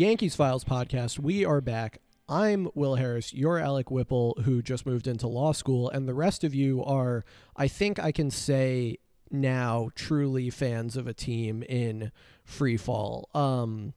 [0.00, 1.18] Yankees Files podcast.
[1.18, 1.98] We are back.
[2.26, 3.34] I'm Will Harris.
[3.34, 7.22] You're Alec Whipple, who just moved into law school, and the rest of you are,
[7.54, 8.96] I think I can say
[9.30, 12.12] now, truly fans of a team in
[12.44, 13.28] free fall.
[13.34, 13.92] Um,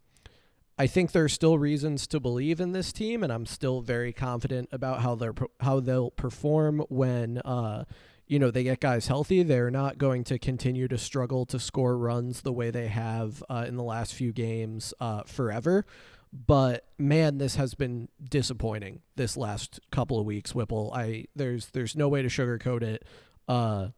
[0.78, 4.12] I think there are still reasons to believe in this team, and I'm still very
[4.12, 7.86] confident about how they're how they'll perform when uh,
[8.34, 9.44] you know they get guys healthy.
[9.44, 13.66] They're not going to continue to struggle to score runs the way they have uh,
[13.68, 15.86] in the last few games uh, forever.
[16.34, 20.56] But man, this has been disappointing this last couple of weeks.
[20.56, 23.06] Whipple, I there's there's no way to sugarcoat it.
[23.48, 23.90] Uh,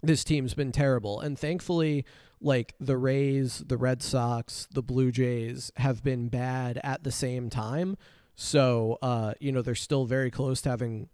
[0.00, 2.04] this team's been terrible, and thankfully
[2.40, 7.50] like the Rays, the Red Sox, the Blue Jays have been bad at the same
[7.50, 7.96] time.
[8.36, 11.10] So, uh, you know, they're still very close to having,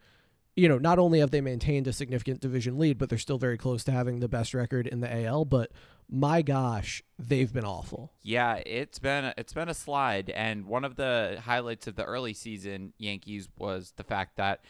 [0.56, 3.58] you know, not only have they maintained a significant division lead, but they're still very
[3.58, 5.44] close to having the best record in the AL.
[5.44, 5.70] But
[6.08, 8.12] my gosh, they've been awful.
[8.22, 12.32] Yeah, it's been it's been a slide, and one of the highlights of the early
[12.32, 14.60] season Yankees was the fact that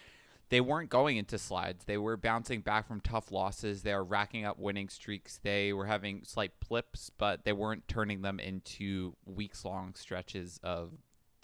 [0.48, 1.84] they weren't going into slides.
[1.84, 3.82] They were bouncing back from tough losses.
[3.82, 5.40] They were racking up winning streaks.
[5.42, 10.92] They were having slight blips, but they weren't turning them into weeks long stretches of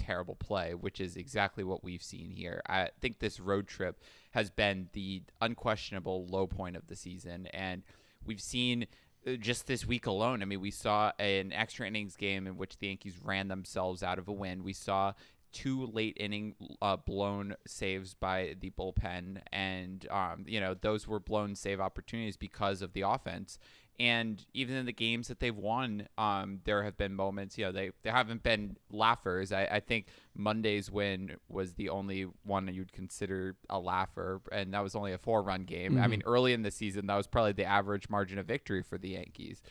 [0.02, 2.62] terrible play, which is exactly what we've seen here.
[2.66, 7.46] I think this road trip has been the unquestionable low point of the season.
[7.48, 7.82] And
[8.24, 8.86] we've seen
[9.26, 12.78] uh, just this week alone, I mean, we saw an extra innings game in which
[12.78, 14.64] the Yankees ran themselves out of a win.
[14.64, 15.12] We saw
[15.52, 21.20] two late inning uh, blown saves by the bullpen, and um, you know those were
[21.20, 23.58] blown save opportunities because of the offense.
[24.02, 27.56] And even in the games that they've won, um, there have been moments.
[27.56, 29.52] You know, they they haven't been laughers.
[29.52, 34.74] I, I think Monday's win was the only one that you'd consider a laugher, and
[34.74, 35.92] that was only a four run game.
[35.92, 36.02] Mm-hmm.
[36.02, 38.98] I mean, early in the season, that was probably the average margin of victory for
[38.98, 39.62] the Yankees.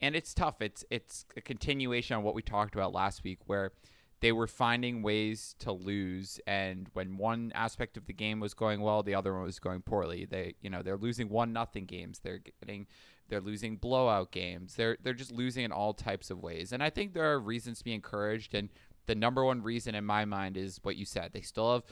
[0.00, 0.62] And it's tough.
[0.62, 3.72] It's it's a continuation on what we talked about last week, where
[4.20, 8.80] they were finding ways to lose and when one aspect of the game was going
[8.80, 12.20] well the other one was going poorly they you know they're losing one nothing games
[12.20, 12.86] they're getting
[13.32, 16.90] they're losing blowout games they're they're just losing in all types of ways and i
[16.90, 18.68] think there are reasons to be encouraged and
[19.06, 21.82] the number one reason in my mind is what you said they still have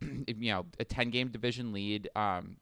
[0.26, 2.56] you know a 10 game division lead um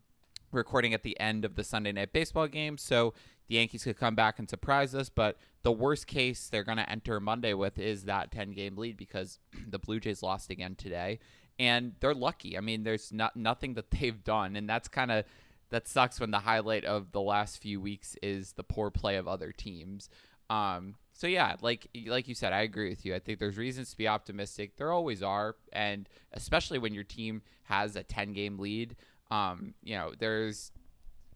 [0.52, 2.78] recording at the end of the Sunday night baseball game.
[2.78, 3.14] So
[3.48, 5.08] the Yankees could come back and surprise us.
[5.08, 8.96] But the worst case they're going to enter Monday with is that 10 game lead
[8.96, 9.38] because
[9.68, 11.18] the Blue Jays lost again today.
[11.58, 12.58] And they're lucky.
[12.58, 14.56] I mean, there's not nothing that they've done.
[14.56, 15.24] And that's kind of
[15.70, 19.26] that sucks when the highlight of the last few weeks is the poor play of
[19.26, 20.08] other teams.
[20.48, 23.14] Um, so yeah, like like you said, I agree with you.
[23.14, 24.76] I think there's reasons to be optimistic.
[24.76, 28.96] There always are, and especially when your team has a 10 game lead.
[29.30, 30.72] Um, you know, there's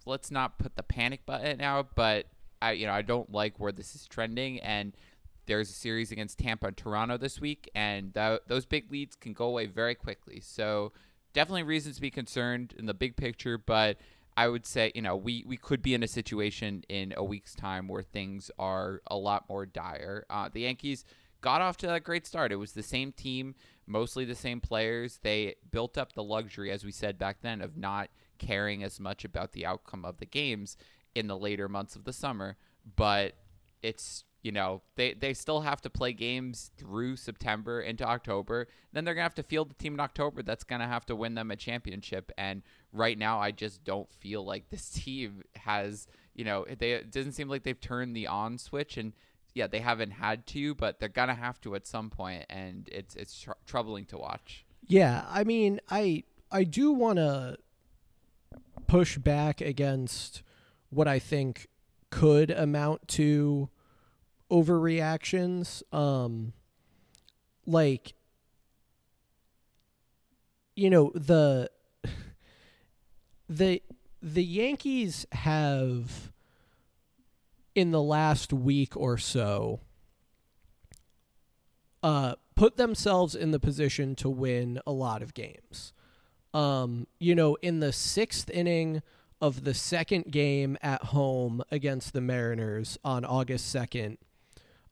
[0.07, 2.27] let's not put the panic button out, but
[2.63, 4.95] I you know, I don't like where this is trending and
[5.47, 9.33] there's a series against Tampa and Toronto this week and th- those big leads can
[9.33, 10.41] go away very quickly.
[10.41, 10.93] So,
[11.33, 13.97] definitely reasons to be concerned in the big picture, but
[14.41, 17.55] I would say, you know, we, we could be in a situation in a week's
[17.55, 20.25] time where things are a lot more dire.
[20.31, 21.05] Uh, the Yankees
[21.43, 22.51] got off to a great start.
[22.51, 23.55] It was the same team,
[23.87, 25.21] mostly the same players.
[25.23, 28.09] They built up the luxury, as we said back then, of not
[28.39, 30.79] caring as much about the outcome of the games
[31.15, 32.57] in the later months of the summer.
[32.97, 33.35] But
[33.83, 38.69] it's you know they they still have to play games through September into October.
[38.93, 41.35] Then they're gonna have to field the team in October that's gonna have to win
[41.35, 42.33] them a championship.
[42.39, 42.63] And
[42.93, 47.33] right now, I just don't feel like this team has you know they it doesn't
[47.33, 49.13] seem like they've turned the on switch and
[49.55, 53.15] yeah, they haven't had to, but they're gonna have to at some point, and it's
[53.17, 54.65] it's tr- troubling to watch.
[54.87, 57.59] Yeah, I mean, I I do want to
[58.87, 60.43] push back against
[60.91, 61.69] what I think
[62.11, 63.71] could amount to
[64.51, 65.83] overreactions.
[65.95, 66.53] Um,
[67.67, 68.15] like,
[70.77, 71.71] you know, the
[73.49, 73.83] the
[74.23, 76.33] the Yankees have
[77.75, 79.81] in the last week or so
[82.03, 85.93] uh, put themselves in the position to win a lot of games.
[86.53, 89.03] Um, you know, in the sixth inning
[89.41, 94.19] of the second game at home against the Mariners on August 2nd,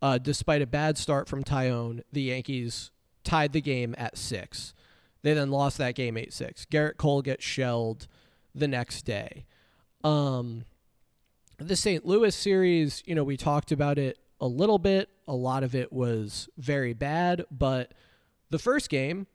[0.00, 2.90] uh, despite a bad start from Taillon, the Yankees
[3.24, 4.74] tied the game at six.
[5.22, 6.66] They then lost that game 8 6.
[6.66, 8.06] Gerrit Cole gets shelled
[8.54, 9.44] the next day.
[10.04, 10.64] Um,
[11.58, 12.06] the St.
[12.06, 15.08] Louis series, you know, we talked about it a little bit.
[15.26, 17.92] A lot of it was very bad, but
[18.50, 19.26] the first game,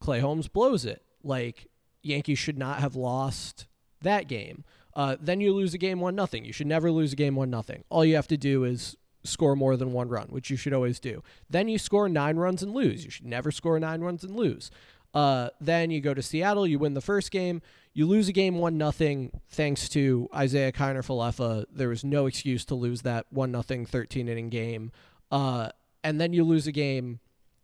[0.00, 1.02] Clay Holmes blows it.
[1.22, 1.68] Like
[2.02, 3.66] Yankees should not have lost
[4.02, 4.64] that game.
[4.94, 6.44] Uh, then you lose a game one nothing.
[6.44, 7.84] You should never lose a game one nothing.
[7.88, 8.96] All you have to do is
[9.28, 11.22] score more than one run, which you should always do.
[11.48, 13.04] Then you score nine runs and lose.
[13.04, 14.70] You should never score nine runs and lose.
[15.14, 17.62] Uh, then you go to Seattle, you win the first game,
[17.94, 21.64] you lose a game one nothing thanks to Isaiah Kiner Falefa.
[21.72, 24.92] There was no excuse to lose that one nothing 13 inning game.
[25.30, 25.70] Uh,
[26.04, 27.20] and then you lose a game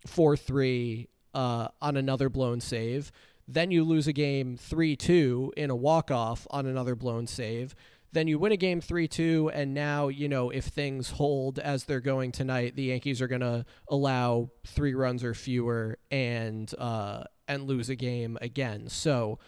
[0.06, 3.12] four three uh, on another blown save.
[3.46, 7.74] Then you lose a game 3 2 in a walk off on another blown save.
[8.14, 11.82] Then you win a game 3 2, and now, you know, if things hold as
[11.82, 17.24] they're going tonight, the Yankees are going to allow three runs or fewer and, uh,
[17.48, 18.88] and lose a game again.
[18.88, 19.40] So,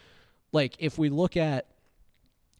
[0.51, 1.67] like, if we look at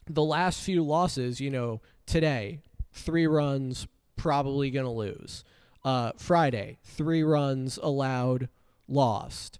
[0.09, 2.61] the last few losses, you know, today,
[2.93, 5.43] three runs, probably going to lose.
[5.83, 8.47] Uh, Friday, three runs allowed,
[8.87, 9.59] lost.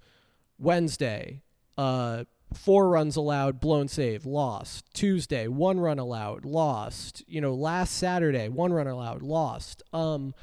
[0.57, 1.41] Wednesday,
[1.77, 2.23] uh,
[2.53, 4.85] four runs allowed, blown save, lost.
[4.93, 7.23] Tuesday, one run allowed, lost.
[7.27, 9.83] You know, last Saturday, one run allowed, lost.
[9.93, 10.33] Um,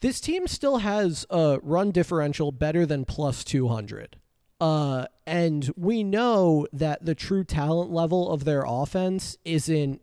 [0.00, 4.16] this team still has a run differential better than plus 200.
[4.60, 10.02] Uh, and we know that the true talent level of their offense isn't,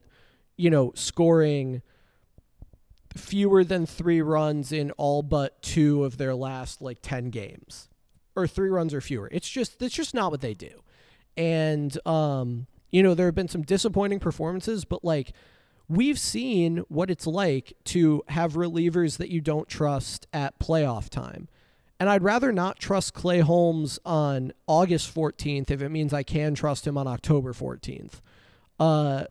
[0.56, 1.82] you know, scoring
[3.16, 7.90] fewer than three runs in all but two of their last like 10 games
[8.36, 9.28] or three runs or fewer.
[9.32, 10.84] It's just it's just not what they do.
[11.38, 15.34] And um, you know, there have been some disappointing performances, but like
[15.88, 21.48] we've seen what it's like to have relievers that you don't trust at playoff time.
[22.00, 26.54] And I'd rather not trust Clay Holmes on August 14th if it means I can
[26.54, 28.22] trust him on October 14th.
[28.80, 29.24] Uh,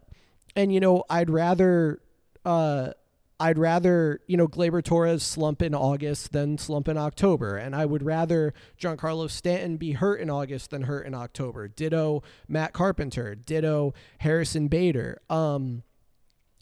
[0.57, 2.01] and you know, I'd rather
[2.45, 2.91] uh,
[3.39, 7.57] I'd rather, you know, Gleyber Torres slump in August than slump in October.
[7.57, 11.69] And I would rather Giancarlo Stanton be hurt in August than hurt in October.
[11.69, 13.35] Ditto Matt Carpenter.
[13.35, 15.21] Ditto Harrison Bader.
[15.29, 15.83] Um,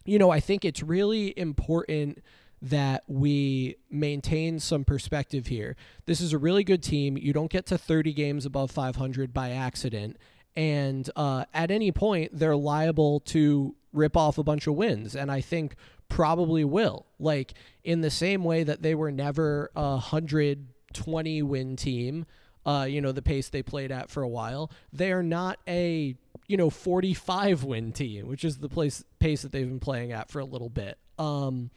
[0.05, 2.19] you know, I think it's really important
[2.61, 5.77] that we maintain some perspective here.
[6.07, 7.17] This is a really good team.
[7.17, 10.17] You don't get to 30 games above 500 by accident.
[10.57, 15.15] And uh, at any point, they're liable to rip off a bunch of wins.
[15.15, 15.77] And I think
[16.15, 17.07] probably will.
[17.19, 22.25] Like in the same way that they were never a 120 win team,
[22.65, 26.15] uh, you know, the pace they played at for a while, they are not a,
[26.47, 30.31] you know, 45 win team, which is the place pace that they've been playing at
[30.31, 30.99] for a little bit.
[31.19, 31.71] Um,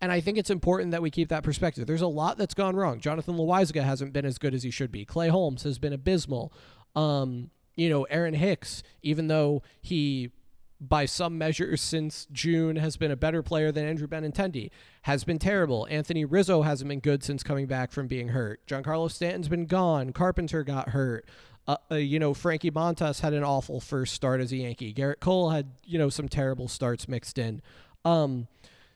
[0.00, 1.86] and I think it's important that we keep that perspective.
[1.86, 2.98] There's a lot that's gone wrong.
[2.98, 5.04] Jonathan Loáisiga hasn't been as good as he should be.
[5.04, 6.52] Clay Holmes has been abysmal.
[6.96, 10.32] Um, you know, Aaron Hicks, even though he
[10.80, 14.70] by some measures since June has been a better player than Andrew Benintendi,
[15.02, 15.86] has been terrible.
[15.90, 18.66] Anthony Rizzo hasn't been good since coming back from being hurt.
[18.66, 20.12] Giancarlo Stanton's been gone.
[20.12, 21.26] Carpenter got hurt.
[21.66, 24.94] Uh, uh, you know, Frankie Montas had an awful first start as a Yankee.
[24.94, 27.60] Gerrit Cole had, you know, some terrible starts mixed in.
[28.04, 28.46] Um,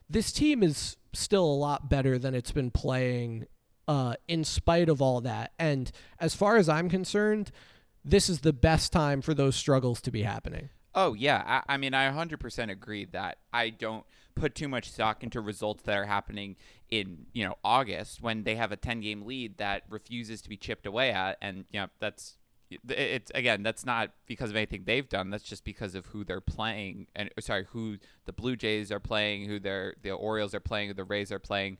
[0.08, 3.46] this team is still a lot better than it's been playing
[3.88, 5.52] uh, in spite of all that.
[5.58, 5.90] And
[6.20, 7.50] as far as I'm concerned,
[8.04, 10.68] this is the best time for those struggles to be happening.
[10.94, 14.04] Oh yeah, I, I, mean I 100% agree that I don't
[14.34, 16.56] put too much stock into results that are happening
[16.90, 20.56] in you know August when they have a 10 game lead that refuses to be
[20.56, 22.36] chipped away at, and you know that's
[22.88, 25.30] it's again that's not because of anything they've done.
[25.30, 29.46] That's just because of who they're playing and sorry who the Blue Jays are playing,
[29.46, 31.78] who they're the Orioles are playing, who the Rays are playing.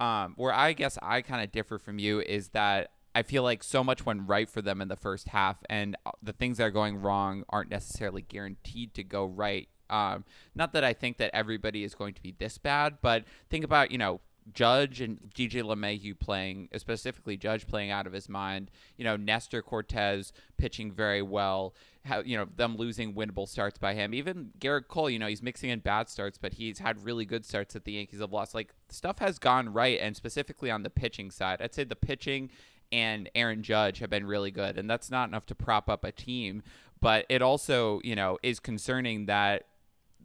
[0.00, 3.62] Um, where I guess I kind of differ from you is that I feel like
[3.62, 6.64] so much went right for them in the first half, and uh, the things that
[6.64, 9.68] are going wrong aren't necessarily guaranteed to go right.
[9.90, 13.64] Um, not that I think that everybody is going to be this bad, but think
[13.64, 14.20] about you know
[14.52, 18.70] Judge and DJ LeMahieu playing, specifically Judge playing out of his mind.
[18.96, 21.74] You know Nestor Cortes pitching very well.
[22.04, 24.14] How you know them losing winnable starts by him.
[24.14, 27.44] Even Gerrit Cole, you know he's mixing in bad starts, but he's had really good
[27.44, 28.54] starts that the Yankees have lost.
[28.54, 32.50] Like stuff has gone right, and specifically on the pitching side, I'd say the pitching
[32.92, 36.12] and Aaron Judge have been really good, and that's not enough to prop up a
[36.12, 36.62] team.
[37.00, 39.64] But it also, you know, is concerning that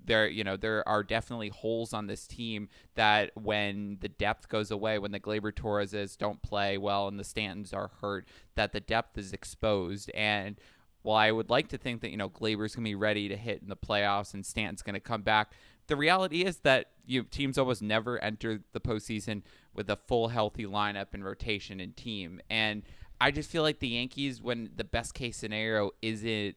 [0.05, 4.71] there, you know, there are definitely holes on this team that when the depth goes
[4.71, 8.79] away, when the Gleyber Torreses don't play well and the Stantons are hurt, that the
[8.79, 10.09] depth is exposed.
[10.13, 10.59] And
[11.01, 13.61] while I would like to think that you know Gleyber's gonna be ready to hit
[13.61, 15.51] in the playoffs and Stanton's gonna come back,
[15.87, 19.41] the reality is that you teams almost never enter the postseason
[19.77, 22.41] with a full healthy lineup and rotation and team.
[22.49, 22.83] And
[23.21, 26.55] I just feel like the Yankees, when the best case scenario isn't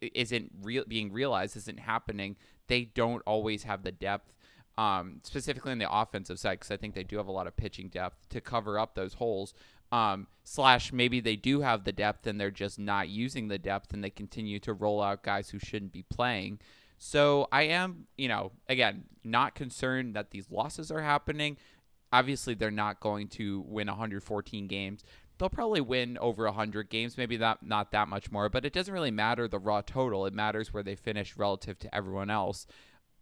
[0.00, 2.36] isn't real being realized, isn't happening,
[2.68, 4.32] they don't always have the depth.
[4.78, 7.56] Um, specifically on the offensive side, because I think they do have a lot of
[7.56, 9.54] pitching depth to cover up those holes.
[9.90, 13.94] Um, slash, maybe they do have the depth and they're just not using the depth,
[13.94, 16.58] and they continue to roll out guys who shouldn't be playing.
[16.98, 21.56] So I am, you know, again, not concerned that these losses are happening.
[22.12, 25.02] Obviously, they're not going to win 114 games.
[25.38, 28.92] They'll probably win over 100 games, maybe not not that much more, but it doesn't
[28.92, 30.24] really matter the raw total.
[30.26, 32.66] It matters where they finish relative to everyone else.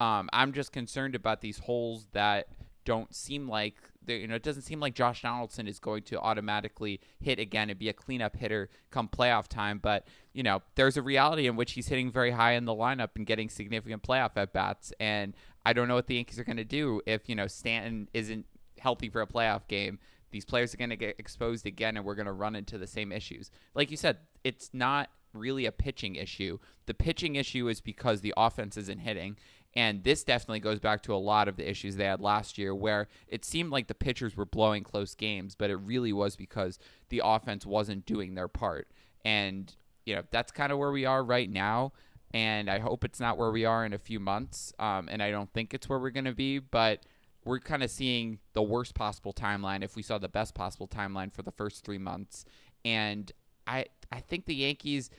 [0.00, 2.48] Um, I'm just concerned about these holes that
[2.84, 3.76] don't seem like
[4.06, 7.78] you know it doesn't seem like Josh Donaldson is going to automatically hit again and
[7.78, 9.78] be a cleanup hitter come playoff time.
[9.82, 13.10] But you know there's a reality in which he's hitting very high in the lineup
[13.16, 14.92] and getting significant playoff at bats.
[15.00, 18.08] And I don't know what the Yankees are going to do if you know Stanton
[18.12, 18.46] isn't
[18.84, 19.98] healthy for a playoff game.
[20.30, 22.86] These players are going to get exposed again, and we're going to run into the
[22.86, 23.50] same issues.
[23.74, 26.58] Like you said, it's not really a pitching issue.
[26.86, 29.36] The pitching issue is because the offense isn't hitting.
[29.74, 32.74] And this definitely goes back to a lot of the issues they had last year,
[32.74, 36.78] where it seemed like the pitchers were blowing close games, but it really was because
[37.08, 38.88] the offense wasn't doing their part.
[39.24, 39.74] And,
[40.04, 41.92] you know, that's kind of where we are right now.
[42.32, 44.72] And I hope it's not where we are in a few months.
[44.78, 47.04] Um, and I don't think it's where we're going to be, but
[47.44, 51.32] we're kind of seeing the worst possible timeline if we saw the best possible timeline
[51.32, 52.44] for the first three months.
[52.84, 53.30] And
[53.66, 55.10] I, I think the Yankees,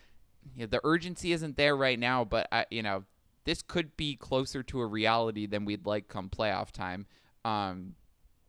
[0.55, 3.03] you know, the urgency isn't there right now, but I, you know,
[3.45, 7.05] this could be closer to a reality than we'd like come playoff time.
[7.43, 7.95] Um,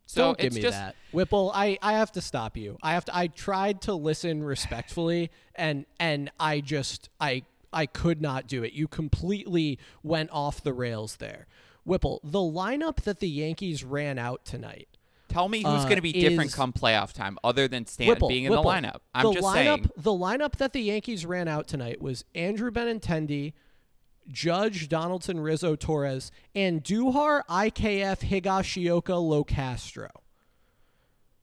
[0.06, 1.50] so Don't give it's me just that, Whipple.
[1.54, 2.78] I, I have to stop you.
[2.83, 3.16] I have to.
[3.16, 7.42] I tried to listen respectfully, and and I just I
[7.73, 8.73] I could not do it.
[8.73, 11.49] You completely went off the rails there,
[11.87, 12.21] Whipple.
[12.25, 14.88] The lineup that the Yankees ran out tonight.
[15.28, 18.28] tell me who's uh, going to be different come playoff time, other than Stanton Whipple,
[18.28, 19.00] being in Whipple, the lineup.
[19.14, 19.90] I'm the just lineup, saying.
[19.97, 23.52] The lineup that the Yankees ran out tonight was Andrew Benintendi,
[24.28, 30.11] Judge Donaldson, Rizzo, Torres, Andújar, IKF, Higashioka, Locastro.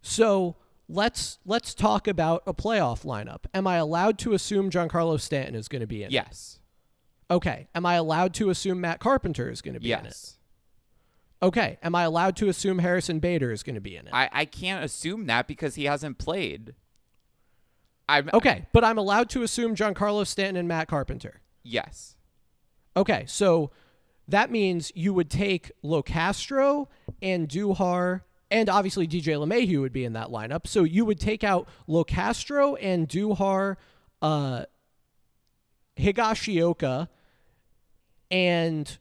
[0.02, 0.58] So
[0.90, 3.46] let's let's talk about a playoff lineup.
[3.54, 6.12] Am I allowed to assume Giancarlo Stanton is going to be in?
[6.58, 6.63] it?
[7.34, 7.38] Yes.
[7.38, 7.68] Okay.
[7.74, 10.06] Am I allowed to assume Matt Carpenter is going to be in it?
[10.06, 10.38] Yes.
[11.42, 11.78] Okay.
[11.82, 14.14] Am I allowed to assume Harrison Bader is going to be in it?
[14.14, 16.76] I, I can't assume that because he hasn't played.
[18.08, 21.42] I'm okay, but I'm allowed to assume Giancarlo Stanton and Matt Carpenter.
[21.64, 22.16] Yes.
[22.96, 23.72] Okay, so
[24.28, 26.88] that means you would take Locastro
[27.22, 28.22] Andújar,
[28.52, 30.68] and obviously DJ LeMahieu would be in that lineup.
[30.68, 33.78] So you would take out Locastro Andújar,
[34.22, 34.66] uh,
[35.98, 37.08] Higashioka,
[38.34, 38.98] and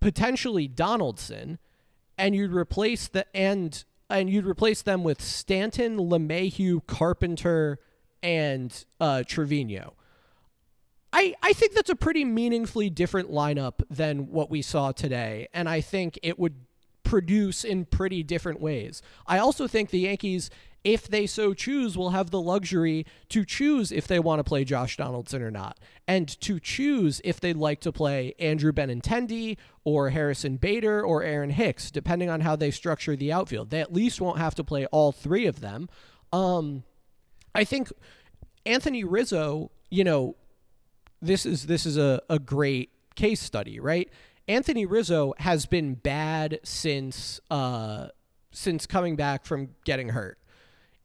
[0.00, 1.60] potentially Donaldson,
[2.18, 7.78] and you'd replace the and and you'd replace them with Stanton, LeMahieu, Carpenter,
[8.22, 9.94] and uh, Trevino.
[11.14, 15.68] I, I think that's a pretty meaningfully different lineup than what we saw today, and
[15.68, 16.56] I think it would
[17.04, 19.02] produce in pretty different ways.
[19.26, 20.50] I also think the Yankees,
[20.84, 24.64] if they so choose, will have the luxury to choose if they want to play
[24.64, 30.10] Josh Donaldson or not, and to choose if they'd like to play Andrew Benintendi or
[30.10, 33.70] Harrison Bader or Aaron Hicks, depending on how they structure the outfield.
[33.70, 35.88] They at least won't have to play all three of them.
[36.32, 36.82] Um,
[37.54, 37.92] I think
[38.66, 40.36] Anthony Rizzo, you know,
[41.20, 44.10] this is this is a, a great case study, right?
[44.48, 48.08] Anthony Rizzo has been bad since uh
[48.50, 50.38] since coming back from getting hurt.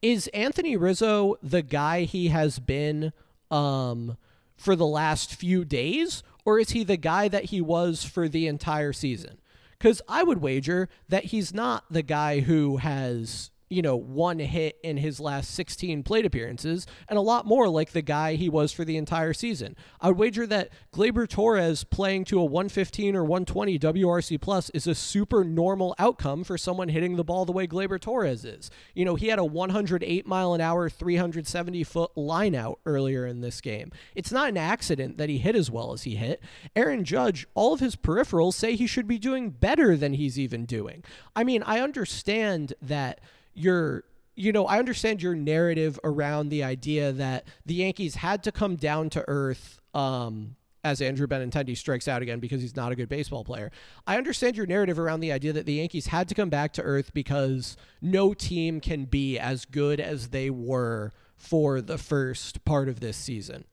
[0.01, 3.13] Is Anthony Rizzo the guy he has been
[3.49, 4.17] um
[4.55, 8.47] for the last few days or is he the guy that he was for the
[8.47, 9.39] entire season?
[9.79, 14.77] Cuz I would wager that he's not the guy who has you know, one hit
[14.83, 18.71] in his last 16 plate appearances, and a lot more like the guy he was
[18.71, 19.75] for the entire season.
[19.99, 24.87] I would wager that Gleyber Torres playing to a 115 or 120 WRC plus is
[24.87, 28.69] a super normal outcome for someone hitting the ball the way Gleyber Torres is.
[28.93, 33.41] You know, he had a 108 mile an hour, 370 foot line out earlier in
[33.41, 33.91] this game.
[34.15, 36.41] It's not an accident that he hit as well as he hit.
[36.75, 40.65] Aaron Judge, all of his peripherals say he should be doing better than he's even
[40.65, 41.03] doing.
[41.35, 43.19] I mean, I understand that
[43.57, 44.03] your
[44.37, 48.75] you know, I understand your narrative around the idea that the Yankees had to come
[48.75, 53.09] down to earth um, as Andrew Benintendi strikes out again because he's not a good
[53.09, 53.71] baseball player.
[54.05, 56.83] I understand your narrative around the idea that the Yankees had to come back to
[56.83, 62.87] earth because no team can be as good as they were for the first part
[62.87, 63.65] of this season.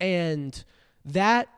[0.00, 0.64] And
[1.04, 1.48] that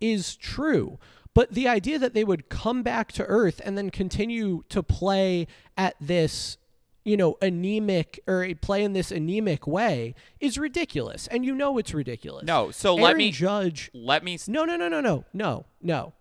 [0.00, 0.98] is true.
[1.34, 5.46] But the idea that they would come back to earth and then continue to play
[5.76, 6.56] at this
[7.06, 11.28] you know, anemic or play in this anemic way is ridiculous.
[11.28, 12.44] And you know it's ridiculous.
[12.44, 13.90] No, so Aaron let me Judge.
[13.94, 16.14] let me No, no, no, no, no, no, no.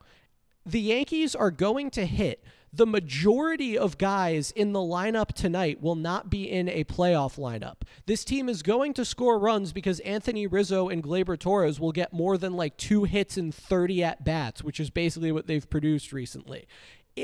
[0.64, 5.96] The Yankees are going to hit the majority of guys in the lineup tonight will
[5.96, 7.78] not be in a playoff lineup.
[8.06, 12.12] This team is going to score runs because Anthony Rizzo and Gleyber Torres will get
[12.12, 16.12] more than like two hits in 30 at bats, which is basically what they've produced
[16.12, 16.68] recently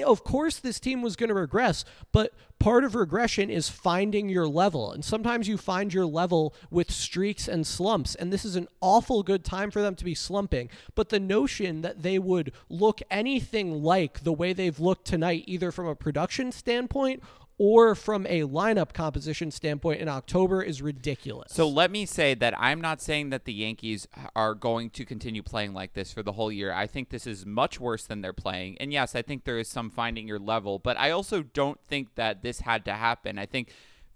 [0.06, 4.48] of course this team was going to regress, but part of regression is finding your
[4.48, 4.92] level.
[4.92, 8.16] And sometimes you find your level with streaks and slumps.
[8.16, 10.70] And this is an awful good time for them to be slumping.
[10.96, 15.72] But the notion that they would look anything like the way they've looked tonight, either
[15.72, 17.24] from a production standpoint
[17.64, 21.54] or from a lineup composition standpoint in October is ridiculous.
[21.54, 25.44] So let me say that I'm not saying that the Yankees are going to continue
[25.44, 26.74] playing like this for the whole year.
[26.74, 28.80] I think this is much worse than they're playing.
[28.80, 32.16] And yes, I think there is some finding your level, but I also don't think
[32.16, 33.38] that this had to happen.
[33.38, 33.70] I think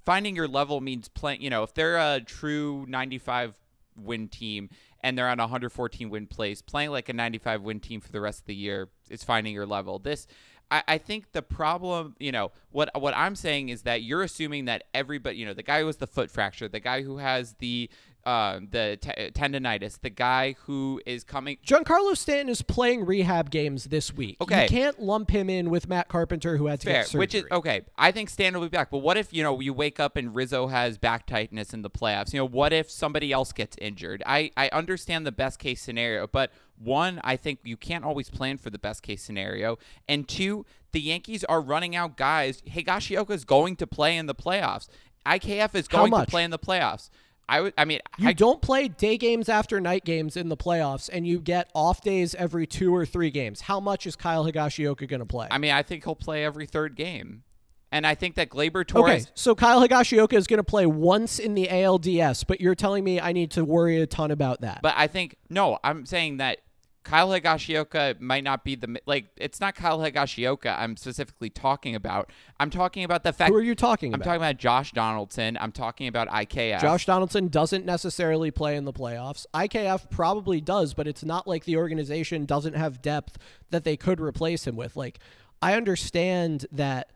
[0.03, 3.59] finding your level means playing, you know, if they're a true 95
[3.95, 4.71] win team
[5.01, 8.21] and they're on a 114 win place, playing like a 95 win team for the
[8.21, 9.99] rest of the year is finding your level.
[9.99, 10.25] This
[10.71, 14.65] I, I think the problem, you know, what what I'm saying is that you're assuming
[14.65, 17.53] that everybody, you know, the guy who has the foot fracture, the guy who has
[17.59, 17.89] the
[18.25, 21.57] uh, the t- tendonitis, the guy who is coming.
[21.65, 24.37] Giancarlo Stanton is playing rehab games this week.
[24.41, 27.19] Okay, you can't lump him in with Matt Carpenter, who had to Fair, get surgery.
[27.19, 27.81] Which is okay.
[27.97, 28.89] I think Stanton will be back.
[28.89, 31.89] But what if you know you wake up and Rizzo has back tightness in the
[31.89, 32.33] playoffs?
[32.33, 34.23] You know, what if somebody else gets injured?
[34.25, 38.57] I I understand the best case scenario, but one, I think you can't always plan
[38.57, 39.77] for the best case scenario,
[40.07, 42.61] and two, the Yankees are running out guys.
[42.63, 44.87] Higashioka is going to play in the playoffs.
[45.25, 47.09] IKF is going to play in the playoffs.
[47.47, 47.73] I would.
[47.77, 51.27] I mean, you I, don't play day games after night games in the playoffs, and
[51.27, 53.61] you get off days every two or three games.
[53.61, 55.47] How much is Kyle Higashioka going to play?
[55.51, 57.43] I mean, I think he'll play every third game,
[57.91, 59.23] and I think that Gleyber Torres.
[59.23, 63.03] Okay, so Kyle Higashioka is going to play once in the ALDS, but you're telling
[63.03, 64.79] me I need to worry a ton about that.
[64.81, 66.59] But I think no, I'm saying that
[67.05, 69.27] Kyle Higashioka might not be the like.
[69.37, 70.75] It's not Kyle Higashioka.
[70.77, 72.31] I'm specifically talking about.
[72.59, 73.51] I'm talking about the fact.
[73.51, 74.15] Who are you talking about?
[74.15, 74.25] I'm about?
[74.25, 75.57] talking about Josh Donaldson.
[75.61, 76.81] I'm talking about IKF.
[76.81, 79.45] Josh Donaldson doesn't necessarily play in the playoffs.
[79.53, 83.37] IKF probably does, but it's not like the organization doesn't have depth
[83.69, 84.95] that they could replace him with.
[84.95, 85.19] Like,
[85.61, 87.11] I understand that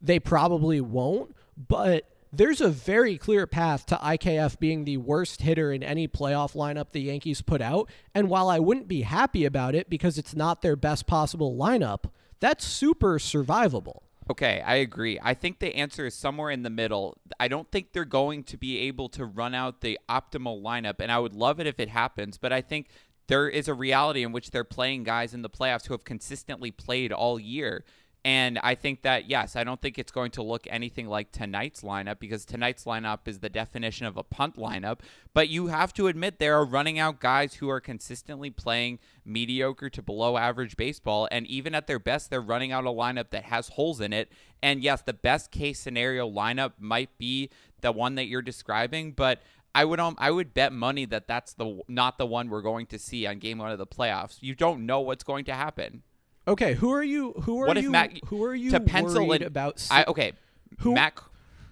[0.00, 5.70] they probably won't, but there's a very clear path to IKF being the worst hitter
[5.70, 7.90] in any playoff lineup the Yankees put out.
[8.14, 12.04] And while I wouldn't be happy about it because it's not their best possible lineup,
[12.40, 14.00] that's super survivable.
[14.30, 15.18] Okay, I agree.
[15.22, 17.18] I think the answer is somewhere in the middle.
[17.38, 21.12] I don't think they're going to be able to run out the optimal lineup, and
[21.12, 22.88] I would love it if it happens, but I think
[23.26, 26.70] there is a reality in which they're playing guys in the playoffs who have consistently
[26.70, 27.84] played all year.
[28.24, 31.82] And I think that, yes, I don't think it's going to look anything like tonight's
[31.82, 35.00] lineup because tonight's lineup is the definition of a punt lineup.
[35.34, 39.90] But you have to admit there are running out guys who are consistently playing mediocre
[39.90, 41.26] to below average baseball.
[41.32, 44.30] And even at their best, they're running out a lineup that has holes in it.
[44.62, 49.42] And yes, the best case scenario lineup might be the one that you're describing, but
[49.74, 52.86] I would um I would bet money that that's the not the one we're going
[52.86, 54.36] to see on game one of the playoffs.
[54.40, 56.02] You don't know what's going to happen.
[56.46, 57.32] Okay, who are you?
[57.42, 57.92] Who are what you?
[58.26, 59.86] Who are you to pencil worried in, about?
[59.90, 60.32] I, okay,
[60.78, 61.20] who, Matt.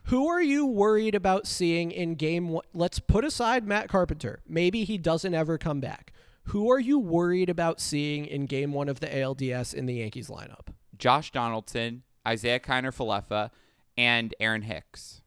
[0.05, 2.65] Who are you worried about seeing in game one?
[2.73, 4.41] Let's put aside Matt Carpenter.
[4.47, 6.13] Maybe he doesn't ever come back.
[6.45, 10.29] Who are you worried about seeing in game one of the ALDS in the Yankees
[10.29, 10.69] lineup?
[10.99, 13.51] Josh Donaldson, Isaiah Kiner Falefa,
[13.97, 15.23] and Aaron Hicks.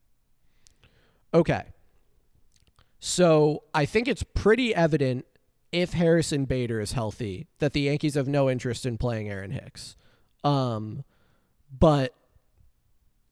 [1.32, 1.64] Okay.
[3.00, 5.26] So I think it's pretty evident
[5.74, 9.96] if Harrison Bader is healthy, that the Yankees have no interest in playing Aaron Hicks.
[10.44, 11.02] Um,
[11.76, 12.14] but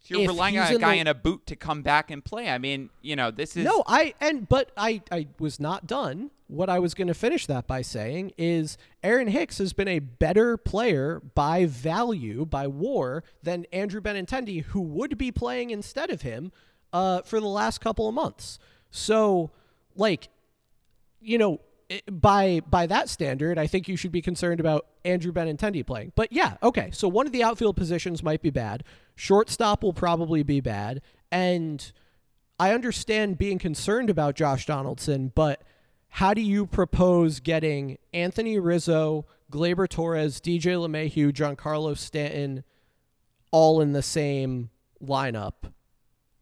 [0.01, 2.25] so you're relying on a guy in, the, in, a boot to come back and
[2.25, 2.51] play.
[2.51, 3.85] I mean, you know, this is no.
[3.87, 6.33] I and but I I was not done.
[6.49, 10.01] What I was going to finish that by saying is Aaron Hicks has been a
[10.01, 16.23] better player by value by WAR than Andrew Benintendi, who would be playing instead of
[16.23, 16.51] him
[16.93, 18.59] uh, for the last couple of months.
[18.91, 19.53] So,
[19.95, 20.29] like,
[21.21, 21.61] you know,
[21.93, 26.13] Eh, by by that standard, I think you should be concerned about Andrew Benintendi playing.
[26.15, 26.91] But yeah, okay.
[26.93, 28.83] So one of the outfield positions might be bad.
[29.15, 31.93] Shortstop will probably be bad, and
[32.59, 35.63] I understand being concerned about Josh Donaldson, but
[36.09, 42.65] how do you propose getting Anthony Rizzo, Gleyber Torres, DJ LeMahieu, Giancarlo Stanton
[43.51, 44.71] all in the same
[45.05, 45.73] lineup?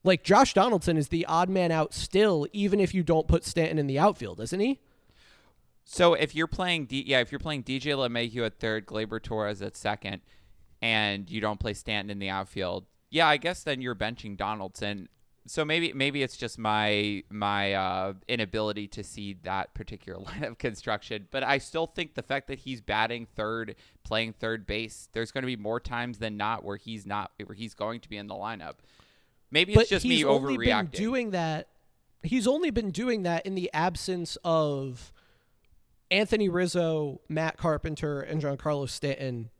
[0.04, 3.78] Like Josh Donaldson is the odd man out still, even if you don't put Stanton
[3.78, 4.80] in the outfield, isn't he?
[5.92, 9.61] So if you're playing, D- yeah, if you're playing DJ LeMahieu at third, Gleyber Torres
[9.61, 10.22] at second,
[10.81, 15.09] and you don't play Stanton in the outfield, yeah, I guess then you're benching Donaldson.
[15.48, 20.59] so maybe maybe it's just my my uh, inability to see that particular line of
[20.59, 21.26] construction.
[21.33, 23.74] But I still think the fact that he's batting third,
[24.05, 27.57] playing third base, there's going to be more times than not where he's not where
[27.57, 28.74] he's going to be in the lineup.
[29.50, 30.92] Maybe but it's just he's me only overreacting.
[30.92, 31.66] been doing that.
[32.22, 35.12] He's only been doing that in the absence of
[36.10, 39.50] Anthony Rizzo, Matt Carpenter, and Giancarlo Stanton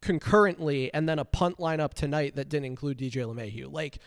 [0.00, 3.72] concurrently, and then a punt lineup tonight that didn't include DJ LeMahieu.
[3.72, 3.98] Like,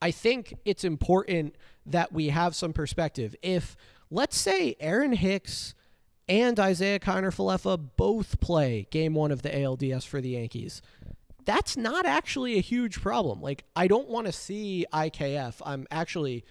[0.00, 3.34] I think it's important that we have some perspective.
[3.42, 3.76] If
[4.10, 5.74] let's say Aaron Hicks
[6.28, 10.82] and Isaiah Kiner Falefa both play game one of the ALDS for the Yankees,
[11.44, 13.40] that's not actually a huge problem.
[13.40, 15.62] Like, I don't want to see IKF.
[15.64, 16.44] I'm actually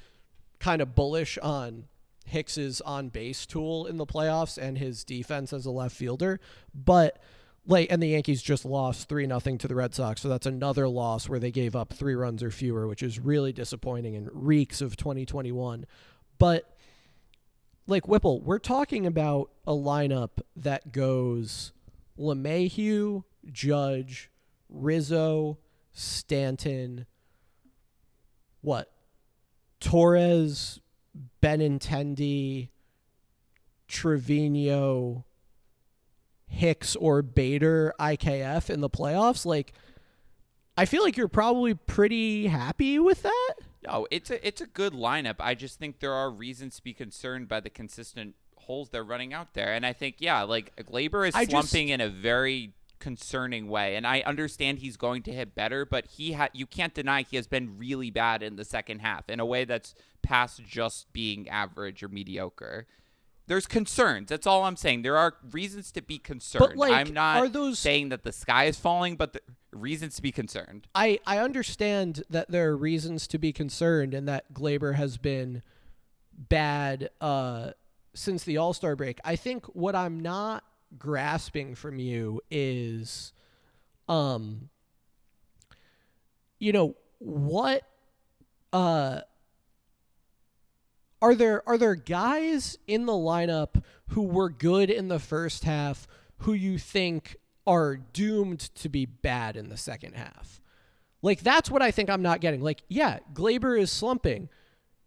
[0.60, 1.86] kind of bullish on
[2.28, 6.40] Hicks's on base tool in the playoffs and his defense as a left fielder,
[6.74, 7.20] but
[7.66, 10.88] like and the Yankees just lost 3 nothing to the Red Sox, so that's another
[10.88, 14.82] loss where they gave up 3 runs or fewer, which is really disappointing and reeks
[14.82, 15.86] of 2021.
[16.38, 16.78] But
[17.88, 21.72] like Whipple, we're talking about a lineup that goes
[22.20, 24.30] LeMahieu, Judge,
[24.70, 25.58] Rizzo,
[25.94, 27.06] Stanton,
[28.62, 28.92] what?
[29.80, 30.80] Torres,
[31.42, 32.70] Benintendi,
[33.88, 35.26] Trevino,
[36.48, 39.74] Hicks or Bader IKF in the playoffs, like
[40.78, 43.54] I feel like you're probably pretty happy with that.
[43.86, 45.36] No, it's a it's a good lineup.
[45.40, 49.34] I just think there are reasons to be concerned by the consistent holes they're running
[49.34, 49.74] out there.
[49.74, 53.96] And I think yeah, like Gleyber is slumping just- in a very concerning way.
[53.96, 57.36] And I understand he's going to hit better, but he ha- you can't deny he
[57.36, 61.48] has been really bad in the second half in a way that's past just being
[61.50, 62.88] average or mediocre.
[63.48, 64.28] There's concerns.
[64.30, 65.04] That's all I'm saying.
[65.04, 66.76] There are reasons to be concerned.
[66.76, 70.22] like, I'm not are those- saying that the sky is falling, but the reasons to
[70.22, 70.88] be concerned.
[70.94, 75.62] I, I understand that there are reasons to be concerned and that Gleyber has been
[76.38, 77.72] bad uh,
[78.14, 79.20] since the All Star break.
[79.24, 80.64] I think what I'm not
[80.98, 83.34] grasping from you is,
[84.08, 84.70] um,
[86.60, 87.84] you know, what
[88.74, 89.22] uh,
[91.22, 96.08] are there are there guys in the lineup who were good in the first half
[96.40, 100.62] who you think are doomed to be bad in the second half?
[101.22, 102.62] Like that's what I think I'm not getting.
[102.62, 104.50] Like, yeah, Gleyber is slumping.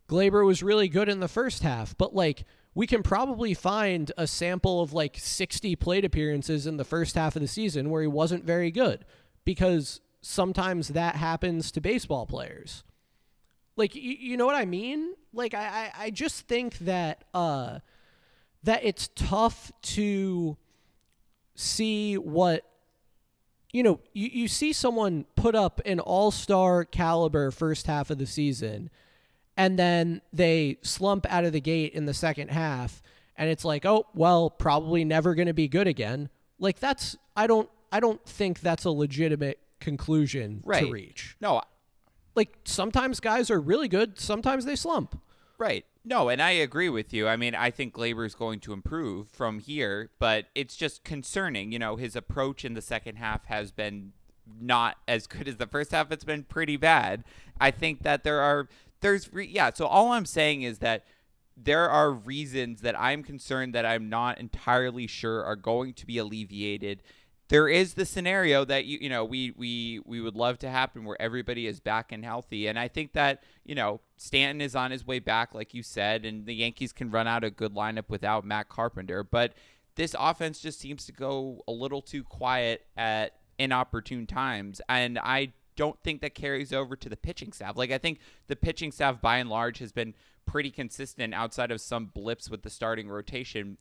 [0.09, 4.27] Gleyber was really good in the first half, but like we can probably find a
[4.27, 8.09] sample of like 60 plate appearances in the first half of the season where he
[8.09, 9.05] wasn't very good
[9.45, 12.85] because sometimes that happens to baseball players.
[13.77, 15.15] Like you, you know what I mean?
[15.33, 17.81] Like I, I, I just think that uh
[18.63, 20.57] that it's tough to
[21.55, 22.65] see what
[23.73, 28.19] you know, you, you see someone put up an all star caliber first half of
[28.19, 28.91] the season
[29.61, 33.03] and then they slump out of the gate in the second half
[33.37, 36.31] and it's like, oh, well, probably never gonna be good again.
[36.59, 40.85] Like that's I don't I don't think that's a legitimate conclusion Right.
[40.87, 41.37] to reach.
[41.43, 41.61] No,
[42.35, 45.21] Like sometimes guys are really good, sometimes they slump.
[45.59, 45.85] Right.
[46.07, 47.29] No, and I agree with you.
[47.29, 51.71] I mean, I think Gleyber is going to improve from here, but it's just concerning.
[51.71, 54.13] You know, his approach in the second half has been
[54.59, 56.11] not as good as the first half.
[56.11, 57.25] It's been pretty bad.
[57.61, 58.69] I think that there are
[59.01, 59.71] there's re- yeah.
[59.75, 61.05] So all I'm saying is that
[61.57, 66.19] there are reasons that I'm concerned that I'm not entirely sure are going to be
[66.19, 67.03] alleviated.
[67.49, 71.05] There is the scenario that you you know we we we would love to happen
[71.05, 74.91] where everybody is back and healthy, and I think that you know Stanton is on
[74.91, 78.09] his way back, like you said, and the Yankees can run out a good lineup
[78.09, 79.55] without Matt Carpenter, but
[79.97, 85.53] this offense just seems to go a little too quiet at inopportune times, and I
[85.81, 87.75] don't think that carries over to the pitching staff.
[87.75, 90.13] Like I think the pitching staff by and large has been
[90.45, 93.79] pretty consistent outside of some blips with the starting rotation.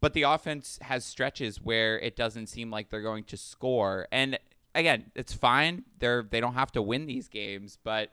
[0.00, 4.06] But the offense has stretches where it doesn't seem like they're going to score.
[4.12, 4.38] And
[4.76, 5.82] again, it's fine.
[5.98, 8.10] They're they don't have to win these games, but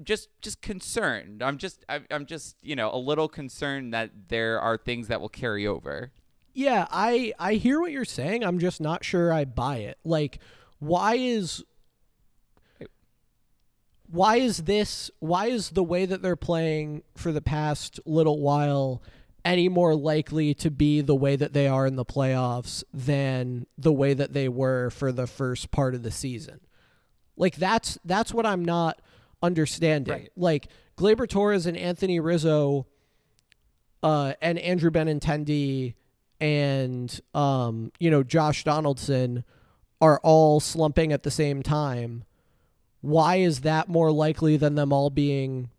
[0.00, 1.42] just just concerned.
[1.42, 5.28] I'm just I'm, just, you know, a little concerned that there are things that will
[5.28, 6.12] carry over.
[6.52, 8.44] Yeah, I I hear what you're saying.
[8.44, 9.98] I'm just not sure I buy it.
[10.04, 10.38] Like
[10.78, 11.64] why is
[14.10, 19.02] why is this why is the way that they're playing for the past little while
[19.44, 23.92] any more likely to be the way that they are in the playoffs than the
[23.92, 26.60] way that they were for the first part of the season?
[27.36, 29.00] Like that's that's what I'm not
[29.42, 30.12] understanding.
[30.12, 30.32] Right.
[30.36, 32.86] Like Gleyber Torres and Anthony Rizzo
[34.02, 35.94] uh, and Andrew Benintendi
[36.40, 39.44] and um, you know Josh Donaldson
[40.00, 42.24] are all slumping at the same time.
[43.04, 45.70] Why is that more likely than them all being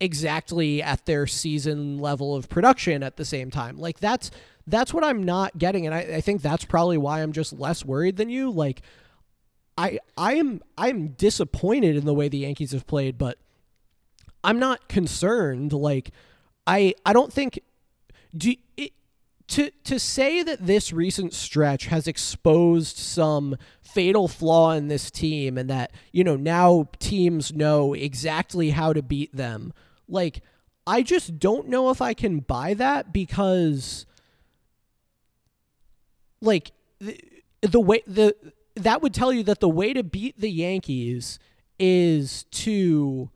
[0.00, 3.78] exactly at their season level of production at the same time.
[3.78, 4.30] Like that's
[4.66, 7.84] that's what I'm not getting, and I, I think that's probably why I'm just less
[7.84, 8.50] worried than you.
[8.50, 8.82] Like
[9.76, 13.38] I I am I'm disappointed in the way the Yankees have played, but
[14.42, 15.72] I'm not concerned.
[15.72, 16.10] Like
[16.66, 17.60] I I don't think
[18.36, 18.54] do
[19.46, 25.58] to to say that this recent stretch has exposed some fatal flaw in this team
[25.58, 29.72] and that you know now teams know exactly how to beat them
[30.08, 30.40] like
[30.86, 34.06] i just don't know if i can buy that because
[36.40, 37.20] like the,
[37.60, 38.34] the way the
[38.74, 41.38] that would tell you that the way to beat the yankees
[41.78, 43.30] is to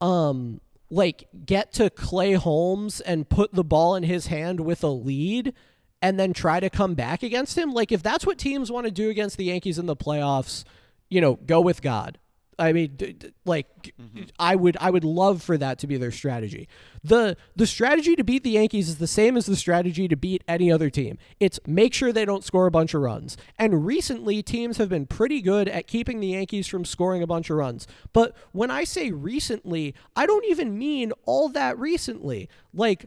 [0.00, 4.88] um like get to Clay Holmes and put the ball in his hand with a
[4.88, 5.52] lead
[6.00, 7.72] and then try to come back against him.
[7.72, 10.64] Like if that's what teams want to do against the Yankees in the playoffs,
[11.08, 12.18] you know, go with God.
[12.58, 14.24] I mean, d- d- like mm-hmm.
[14.38, 16.68] I would I would love for that to be their strategy.
[17.04, 20.42] the The strategy to beat the Yankees is the same as the strategy to beat
[20.48, 21.18] any other team.
[21.38, 23.36] It's make sure they don't score a bunch of runs.
[23.58, 27.50] And recently, teams have been pretty good at keeping the Yankees from scoring a bunch
[27.50, 27.86] of runs.
[28.12, 32.48] But when I say recently, I don't even mean all that recently.
[32.72, 33.06] Like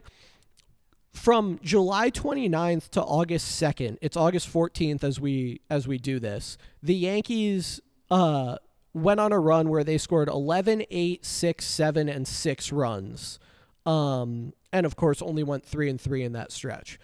[1.12, 6.56] from July 29th to August 2nd, it's August 14th as we as we do this.
[6.84, 7.80] The Yankees
[8.12, 8.56] uh
[8.92, 13.38] went on a run where they scored 11, 8, 6, 7, and 6 runs.
[13.86, 16.98] Um, and of course, only went 3 and 3 in that stretch.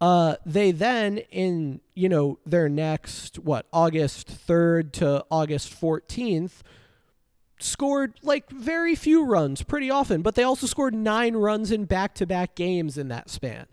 [0.00, 6.62] Uh, they then, in, you know, their next, what, August 3rd to August 14th,
[7.58, 12.14] scored like very few runs pretty often, but they also scored nine runs in back
[12.14, 13.66] to back games in that span.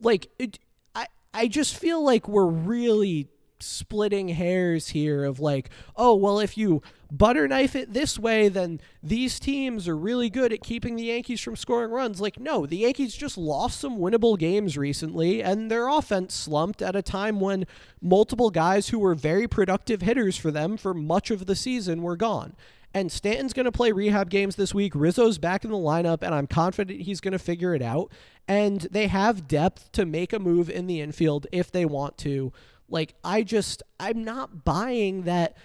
[0.00, 0.58] Like, it,
[0.94, 3.28] I, I just feel like we're really
[3.62, 8.80] splitting hairs here of like, oh, well, if you butter knife it this way, then
[9.02, 12.20] these teams are really good at keeping the Yankees from scoring runs.
[12.20, 16.96] Like, no, the Yankees just lost some winnable games recently, and their offense slumped at
[16.96, 17.66] a time when
[18.00, 22.16] multiple guys who were very productive hitters for them for much of the season were
[22.16, 22.54] gone.
[22.94, 24.94] And Stanton's going to play rehab games this week.
[24.94, 28.10] Rizzo's back in the lineup, and I'm confident he's going to figure it out.
[28.48, 32.54] And they have depth to make a move in the infield if they want to.
[32.88, 35.56] Like, I just, I'm not buying that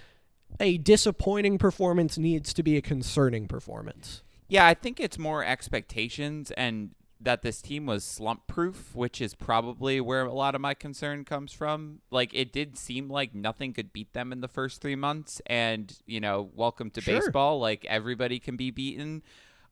[0.60, 4.22] a disappointing performance needs to be a concerning performance.
[4.48, 9.34] Yeah, I think it's more expectations and that this team was slump proof, which is
[9.34, 12.00] probably where a lot of my concern comes from.
[12.10, 15.96] Like it did seem like nothing could beat them in the first 3 months and,
[16.04, 17.20] you know, welcome to sure.
[17.20, 19.22] baseball, like everybody can be beaten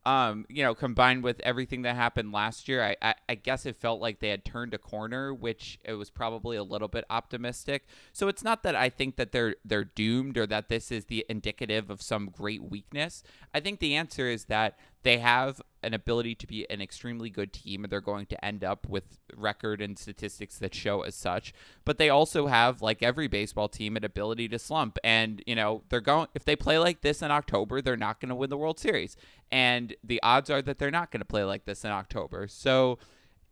[0.05, 3.75] um, you know, combined with everything that happened last year, I, I, I, guess it
[3.75, 7.85] felt like they had turned a corner, which it was probably a little bit optimistic.
[8.11, 11.23] So it's not that I think that they're they're doomed or that this is the
[11.29, 13.21] indicative of some great weakness.
[13.53, 17.51] I think the answer is that they have an ability to be an extremely good
[17.51, 21.53] team and they're going to end up with record and statistics that show as such
[21.85, 25.83] but they also have like every baseball team an ability to slump and you know
[25.89, 28.57] they're going if they play like this in October they're not going to win the
[28.57, 29.15] World Series
[29.51, 32.97] and the odds are that they're not going to play like this in October so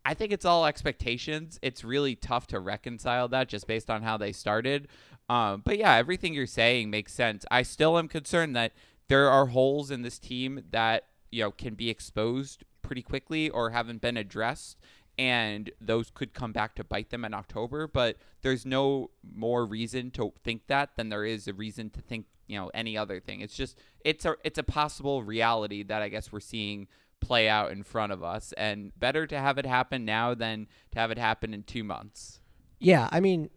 [0.04, 1.58] I think it's all expectations.
[1.60, 4.88] It's really tough to reconcile that just based on how they started.
[5.28, 7.44] Um, but yeah, everything you're saying makes sense.
[7.50, 8.72] I still am concerned that
[9.08, 13.70] there are holes in this team that you know can be exposed pretty quickly or
[13.70, 14.78] haven't been addressed
[15.18, 20.10] and those could come back to bite them in October but there's no more reason
[20.10, 23.40] to think that than there is a reason to think you know any other thing.
[23.40, 26.88] It's just it's a it's a possible reality that I guess we're seeing
[27.20, 30.98] play out in front of us and better to have it happen now than to
[30.98, 32.40] have it happen in 2 months.
[32.78, 33.50] Yeah i mean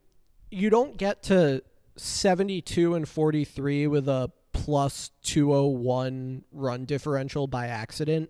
[0.51, 1.63] you don't get to
[1.95, 4.31] 72 and 43 with a
[4.63, 8.29] plus 201 run differential by accident.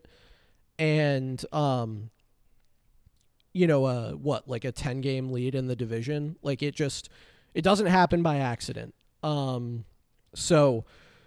[0.79, 2.09] And um
[3.53, 6.37] you know uh what like a 10 game lead in the division?
[6.41, 7.09] Like it just
[7.53, 8.95] it doesn't happen by accident.
[9.21, 9.85] Um
[10.33, 10.85] so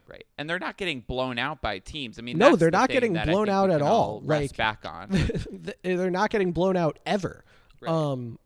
[0.09, 0.27] right.
[0.37, 2.19] And they're not getting blown out by teams.
[2.19, 4.23] I mean no they're the not getting blown out at all.
[4.25, 5.17] like back on.
[5.83, 7.45] they're not getting blown out ever.
[7.81, 7.93] Right.
[7.93, 8.41] um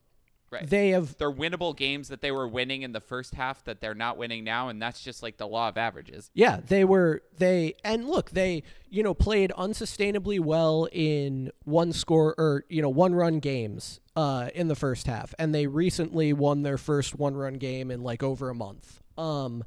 [0.51, 0.69] Right.
[0.69, 3.95] They have they're winnable games that they were winning in the first half that they're
[3.95, 6.29] not winning now, and that's just like the law of averages.
[6.35, 12.35] Yeah, they were they and look, they you know played unsustainably well in one score
[12.37, 16.63] or you know one run games uh, in the first half, and they recently won
[16.63, 19.01] their first one run game in like over a month.
[19.17, 19.63] Um,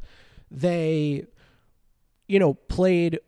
[0.51, 1.27] they
[2.27, 3.21] you know played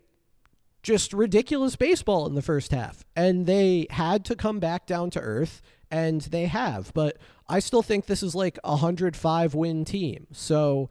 [0.83, 5.21] just ridiculous baseball in the first half, and they had to come back down to
[5.21, 6.93] earth and they have.
[6.93, 7.17] But
[7.47, 10.27] I still think this is like a 105 win team.
[10.31, 10.89] So,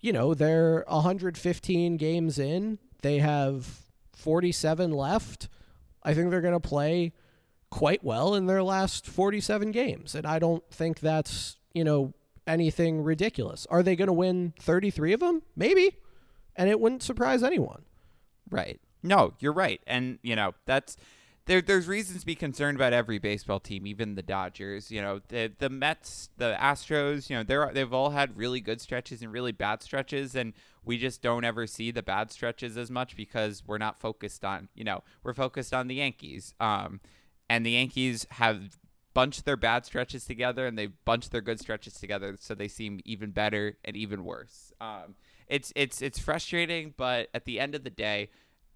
[0.00, 2.78] you know, they're 115 games in.
[3.02, 5.48] They have 47 left.
[6.02, 7.12] I think they're going to play
[7.70, 10.14] quite well in their last 47 games.
[10.14, 12.14] And I don't think that's, you know,
[12.46, 13.66] anything ridiculous.
[13.70, 15.42] Are they going to win 33 of them?
[15.54, 15.96] Maybe.
[16.56, 17.82] And it wouldn't surprise anyone.
[18.50, 18.80] Right.
[19.02, 19.80] No, you're right.
[19.86, 20.96] And, you know, that's
[21.48, 24.90] there there's reasons to be concerned about every baseball team, even the Dodgers.
[24.90, 27.28] You know, the the Mets, the Astros.
[27.28, 30.52] You know, they're they've all had really good stretches and really bad stretches, and
[30.84, 34.68] we just don't ever see the bad stretches as much because we're not focused on.
[34.74, 36.54] You know, we're focused on the Yankees.
[36.60, 37.00] Um,
[37.50, 38.78] and the Yankees have
[39.14, 43.00] bunched their bad stretches together and they've bunched their good stretches together, so they seem
[43.04, 44.72] even better and even worse.
[44.80, 45.16] Um,
[45.48, 48.28] it's it's it's frustrating, but at the end of the day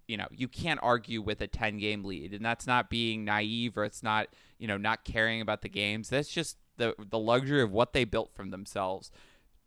[0.07, 2.33] you know, you can't argue with a 10 game lead.
[2.33, 6.09] And that's not being naive or it's not, you know, not caring about the games.
[6.09, 9.11] That's just the the luxury of what they built from themselves.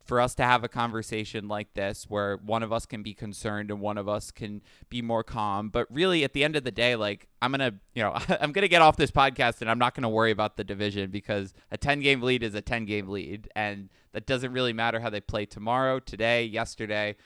[0.05, 3.73] For us to have a conversation like this where one of us can be concerned
[3.73, 5.69] and one of us can be more calm.
[5.69, 8.69] But really at the end of the day, like I'm gonna you know, I'm gonna
[8.69, 12.01] get off this podcast and I'm not gonna worry about the division because a ten
[12.01, 15.45] game lead is a ten game lead and that doesn't really matter how they play
[15.45, 17.17] tomorrow, today, yesterday.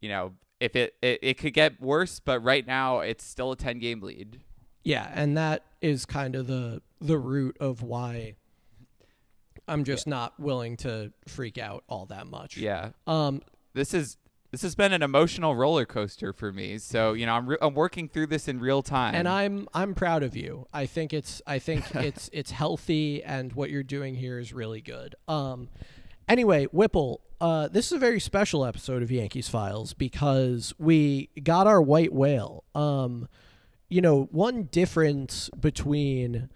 [0.00, 3.56] You know, if it, it it could get worse, but right now it's still a
[3.56, 4.40] 10 game lead.
[4.84, 8.36] Yeah, and that is kind of the the root of why
[9.68, 10.10] I'm just yeah.
[10.10, 12.56] not willing to freak out all that much.
[12.56, 12.90] Yeah.
[13.06, 13.42] Um
[13.74, 14.16] this is
[14.52, 16.78] this has been an emotional roller coaster for me.
[16.78, 19.14] So, you know, I'm re- I'm working through this in real time.
[19.14, 20.66] And I'm I'm proud of you.
[20.72, 24.80] I think it's I think it's it's healthy and what you're doing here is really
[24.80, 25.14] good.
[25.28, 25.68] Um
[26.28, 31.66] anyway, Whipple, uh, this is a very special episode of Yankees Files because we got
[31.66, 32.64] our white whale.
[32.74, 33.28] Um,
[33.88, 36.48] you know, one difference between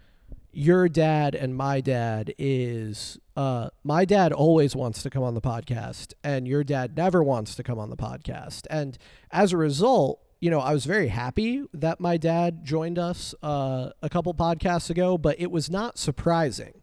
[0.52, 5.40] your dad and my dad is uh, my dad always wants to come on the
[5.40, 8.66] podcast, and your dad never wants to come on the podcast.
[8.70, 8.98] And
[9.30, 13.90] as a result, you know, I was very happy that my dad joined us uh,
[14.02, 16.80] a couple podcasts ago, but it was not surprising.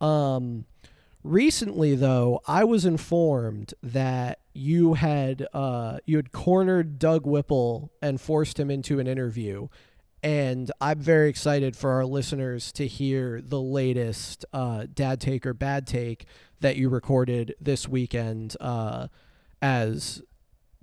[0.00, 0.66] Um,
[1.28, 8.18] Recently, though, I was informed that you had uh, you had cornered Doug Whipple and
[8.18, 9.68] forced him into an interview,
[10.22, 15.52] and I'm very excited for our listeners to hear the latest uh, dad take or
[15.52, 16.24] bad take
[16.60, 19.08] that you recorded this weekend uh,
[19.60, 20.22] as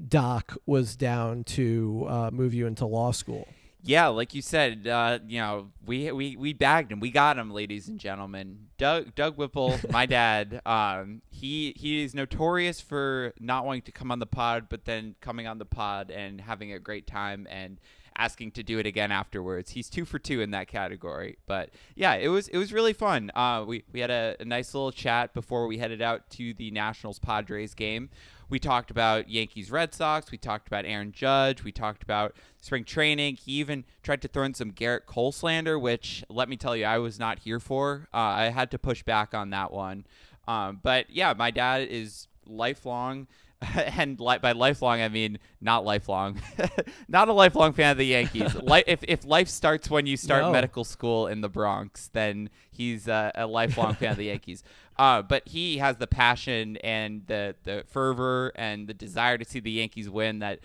[0.08, 3.48] Doc was down to uh, move you into law school
[3.86, 7.00] yeah, like you said, uh, you know, we we we bagged him.
[7.00, 8.68] We got him, ladies and gentlemen.
[8.78, 10.62] Doug Doug Whipple, my dad.
[10.66, 15.16] Um, he he is notorious for not wanting to come on the pod, but then
[15.22, 17.80] coming on the pod and having a great time and
[18.18, 19.72] asking to do it again afterwards.
[19.72, 21.38] He's two for two in that category.
[21.46, 23.32] But yeah, it was it was really fun.
[23.36, 26.72] Uh, we we had a, a nice little chat before we headed out to the
[26.72, 28.10] Nationals Padres game.
[28.50, 30.32] We talked about Yankees Red Sox.
[30.32, 31.64] We talked about Aaron Judge.
[31.64, 33.36] We talked about spring training.
[33.38, 36.86] He even tried to throw in some Gerrit Cole slander, which let me tell you,
[36.86, 38.08] I was not here for.
[38.14, 40.06] Uh, I had to push back on that one.
[40.48, 43.28] Um, but yeah, my dad is lifelong.
[43.98, 46.42] and li- by lifelong, I mean not lifelong,
[47.08, 48.56] not a lifelong fan of the Yankees.
[48.64, 50.52] Li- if if life starts when you start no.
[50.52, 54.64] medical school in the Bronx, then he's uh, a lifelong fan of the Yankees.
[54.98, 59.60] Uh, but he has the passion and the the fervor and the desire to see
[59.60, 60.60] the Yankees win that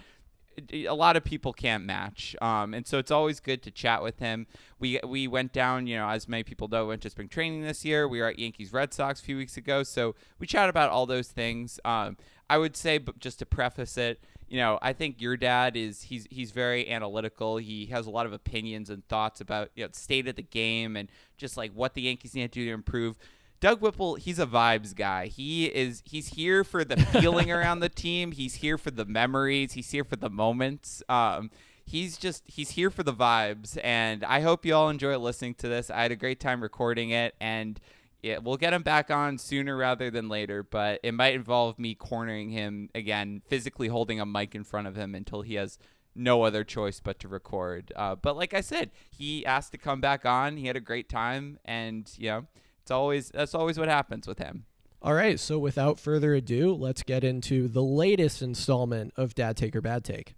[0.72, 2.36] a lot of people can't match.
[2.40, 4.46] Um, and so it's always good to chat with him.
[4.78, 7.84] We we went down, you know, as many people know, went to spring training this
[7.84, 8.08] year.
[8.08, 11.06] We were at Yankees Red Sox a few weeks ago, so we chat about all
[11.06, 11.80] those things.
[11.84, 12.16] Um,
[12.50, 16.02] I would say, but just to preface it, you know, I think your dad is
[16.02, 17.58] he's he's very analytical.
[17.58, 20.96] He has a lot of opinions and thoughts about you know state of the game
[20.96, 21.08] and
[21.38, 23.16] just like what the Yankees need to do to improve.
[23.60, 25.26] Doug Whipple, he's a vibes guy.
[25.26, 28.32] He is he's here for the feeling around the team.
[28.32, 29.74] He's here for the memories.
[29.74, 31.04] He's here for the moments.
[31.08, 31.52] Um,
[31.86, 35.68] he's just he's here for the vibes, and I hope you all enjoy listening to
[35.68, 35.88] this.
[35.88, 37.78] I had a great time recording it, and
[38.22, 40.62] yeah, we'll get him back on sooner rather than later.
[40.62, 44.96] But it might involve me cornering him again, physically holding a mic in front of
[44.96, 45.78] him until he has
[46.14, 47.92] no other choice but to record.
[47.96, 50.56] Uh, but like I said, he asked to come back on.
[50.56, 52.46] He had a great time, and you know
[52.82, 54.64] it's always that's always what happens with him.
[55.02, 59.74] All right, so without further ado, let's get into the latest installment of Dad Take
[59.74, 60.34] or Bad Take.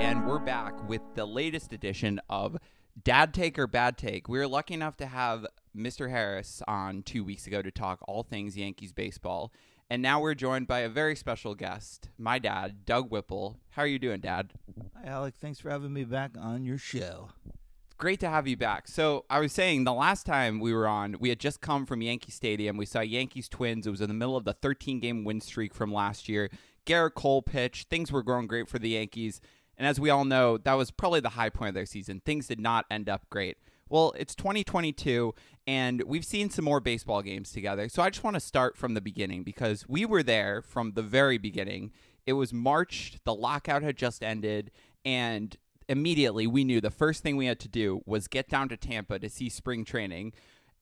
[0.00, 2.56] And we're back with the latest edition of
[3.00, 4.28] Dad Take or Bad Take.
[4.28, 6.10] We were lucky enough to have Mr.
[6.10, 9.52] Harris on two weeks ago to talk all things Yankees baseball.
[9.88, 13.58] And now we're joined by a very special guest, my dad, Doug Whipple.
[13.70, 14.52] How are you doing, Dad?
[14.96, 15.34] Hi, Alec.
[15.38, 17.30] Thanks for having me back on your show
[18.02, 18.88] great to have you back.
[18.88, 22.02] So I was saying the last time we were on, we had just come from
[22.02, 22.76] Yankee Stadium.
[22.76, 23.86] We saw Yankees Twins.
[23.86, 26.50] It was in the middle of the 13 game win streak from last year.
[26.84, 27.90] Gerrit Cole pitched.
[27.90, 29.40] Things were going great for the Yankees.
[29.82, 32.22] And as we all know, that was probably the high point of their season.
[32.24, 33.56] Things did not end up great.
[33.88, 35.34] Well, it's 2022,
[35.66, 37.88] and we've seen some more baseball games together.
[37.88, 41.02] So I just want to start from the beginning because we were there from the
[41.02, 41.90] very beginning.
[42.26, 44.70] It was March, the lockout had just ended,
[45.04, 45.56] and
[45.88, 49.18] immediately we knew the first thing we had to do was get down to Tampa
[49.18, 50.32] to see spring training.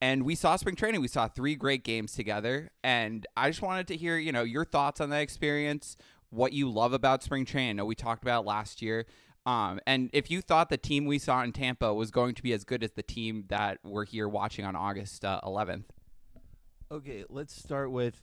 [0.03, 1.01] And we saw spring training.
[1.01, 2.71] We saw three great games together.
[2.85, 5.97] And I just wanted to hear, you know, your thoughts on that experience,
[6.31, 7.71] what you love about spring training.
[7.71, 9.07] I know we talked about last year.
[9.47, 12.53] Um, and if you thought the team we saw in Tampa was going to be
[12.53, 15.85] as good as the team that we're here watching on August uh, 11th.
[16.93, 18.23] Okay, let's start with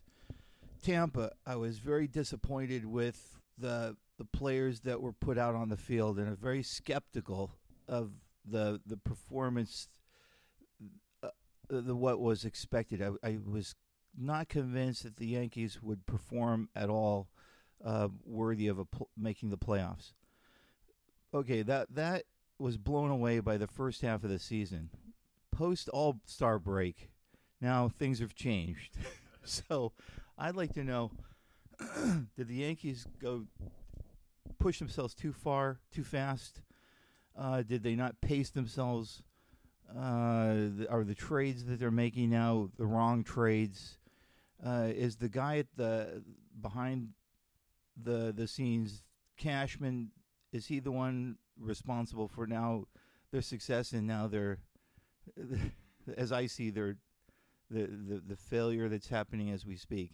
[0.81, 1.31] Tampa.
[1.45, 6.17] I was very disappointed with the the players that were put out on the field,
[6.17, 7.51] and very skeptical
[7.87, 8.11] of
[8.45, 9.87] the the performance,
[11.23, 11.29] uh,
[11.69, 13.01] the what was expected.
[13.01, 13.75] I, I was
[14.17, 17.29] not convinced that the Yankees would perform at all
[17.84, 20.13] uh, worthy of pl- making the playoffs
[21.34, 22.23] okay, that that
[22.59, 24.89] was blown away by the first half of the season.
[25.51, 27.09] Post All Star break,
[27.61, 28.97] now things have changed.
[29.43, 29.93] so,
[30.38, 31.11] I'd like to know:
[32.38, 33.45] Did the Yankees go
[34.59, 36.61] push themselves too far, too fast?
[37.38, 39.21] Uh, did they not pace themselves?
[39.95, 43.99] Uh, are the trades that they're making now the wrong trades?
[44.65, 46.23] Uh, is the guy at the
[46.59, 47.09] behind
[48.01, 49.03] the the scenes,
[49.37, 50.11] Cashman,
[50.51, 52.85] is he the one responsible for now
[53.31, 54.59] their success and now their,
[56.17, 56.97] as I see their,
[57.69, 60.11] the, the the failure that's happening as we speak.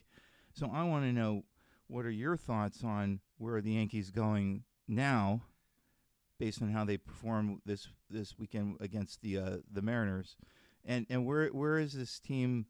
[0.54, 1.44] So I want to know
[1.88, 5.42] what are your thoughts on where are the Yankees going now,
[6.40, 10.36] based on how they perform this this weekend against the uh, the Mariners,
[10.84, 12.66] and and where where is this team?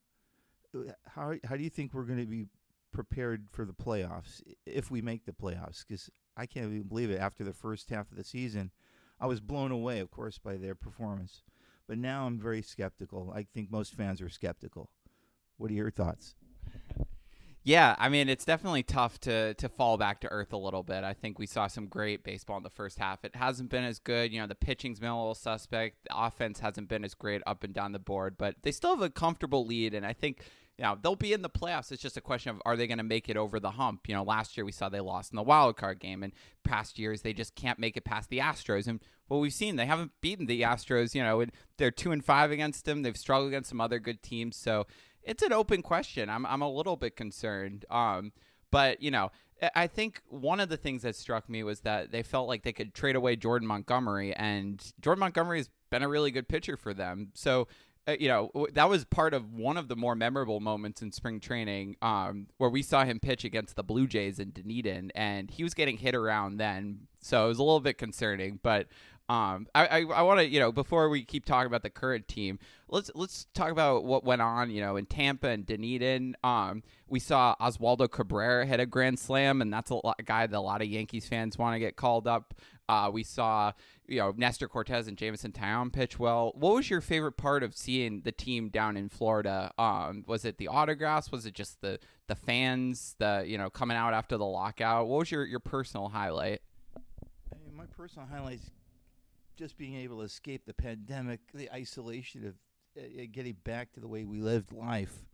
[1.08, 2.48] How how do you think we're going to be
[2.94, 5.84] prepared for the playoffs if we make the playoffs?
[5.88, 7.20] Because I can't even believe it.
[7.20, 8.72] After the first half of the season,
[9.20, 11.44] I was blown away, of course, by their performance.
[11.88, 13.34] But now I'm very skeptical.
[13.36, 14.90] I think most fans are skeptical.
[15.58, 16.36] What are your thoughts?
[17.66, 21.06] Yeah, I mean it's definitely tough to to fall back to earth a little bit.
[21.06, 23.24] I think we saw some great baseball in the first half.
[23.24, 24.34] It hasn't been as good.
[24.34, 26.04] You know, the pitching's been a little suspect.
[26.04, 29.02] The offense hasn't been as great up and down the board, but they still have
[29.02, 29.94] a comfortable lead.
[29.94, 30.44] And I think
[30.80, 31.92] know, they'll be in the playoffs.
[31.92, 34.08] It's just a question of are they going to make it over the hump?
[34.08, 36.98] You know, last year we saw they lost in the wild card game, and past
[36.98, 38.88] years they just can't make it past the Astros.
[38.88, 41.14] And what we've seen, they haven't beaten the Astros.
[41.14, 41.46] You know,
[41.78, 43.04] they're two and five against them.
[43.04, 44.58] They've struggled against some other good teams.
[44.58, 44.88] So
[45.22, 46.30] it's an open question.
[46.30, 47.86] I'm I'm a little bit concerned.
[47.90, 48.32] Um,
[48.72, 49.32] but you know,
[49.76, 52.74] I think one of the things that struck me was that they felt like they
[52.74, 56.94] could trade away Jordan Montgomery, and Jordan Montgomery has been a really good pitcher for
[56.94, 57.30] them.
[57.36, 57.68] So
[58.08, 61.40] uh, you know, that was part of one of the more memorable moments in spring
[61.40, 65.64] training um, where we saw him pitch against the Blue Jays in Dunedin, and he
[65.64, 67.08] was getting hit around then.
[67.22, 68.60] So it was a little bit concerning.
[68.62, 68.88] But
[69.30, 72.28] um, I, I, I want to, you know, before we keep talking about the current
[72.28, 72.60] team,
[72.90, 76.36] let's let's talk about what went on, you know, in Tampa and Dunedin.
[76.44, 80.46] Um, we saw Oswaldo Cabrera hit a grand slam, and that's a, lot, a guy
[80.46, 82.54] that a lot of Yankees fans want to get called up.
[82.90, 83.72] Uh, we saw,
[84.08, 86.52] you know, Nestor Cortes and Jameson Taillon pitch well.
[86.56, 89.72] What was your favorite part of seeing the team down in Florida?
[89.78, 91.32] Um, was it the autographs?
[91.32, 91.98] Was it just the
[92.28, 95.08] the fans, the you know, coming out after the lockout?
[95.08, 96.62] What was your your personal highlight?
[97.74, 98.70] My personal highlights
[99.56, 102.56] just being able to escape the pandemic, the isolation of
[102.98, 105.26] uh, getting back to the way we lived life,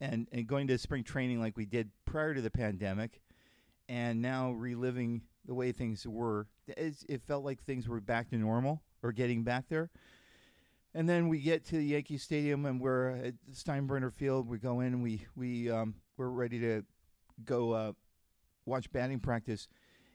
[0.00, 3.20] and and going to spring training like we did prior to the pandemic,
[3.88, 6.46] and now reliving the way things were.
[6.66, 9.90] It's, it felt like things were back to normal or getting back there.
[10.94, 14.48] And then we get to the Yankee Stadium and we're at Steinbrenner Field.
[14.48, 16.84] We go in and we we um, we're ready to
[17.44, 17.92] go uh,
[18.64, 19.68] watch batting practice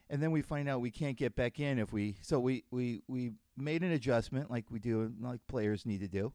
[0.10, 3.02] and then we find out we can't get back in if we so we we
[3.08, 6.34] we made an adjustment like we do like players need to do.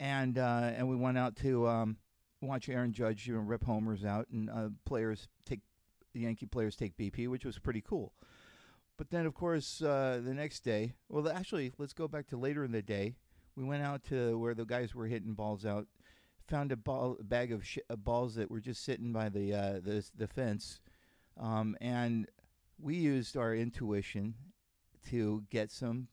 [0.00, 1.96] And uh, and we went out to um,
[2.40, 5.60] watch Aaron Judge you know, rip homers out and uh, players take
[6.12, 8.12] the Yankee players take BP which was pretty cool.
[8.96, 12.64] But then of course uh, the next day well actually let's go back to later
[12.64, 13.14] in the day.
[13.56, 15.86] We went out to where the guys were hitting balls out
[16.46, 19.80] found a ball a bag of sh- balls that were just sitting by the uh,
[19.82, 20.80] the, the fence
[21.38, 22.28] um, and
[22.80, 24.34] we used our intuition
[25.10, 26.08] to get some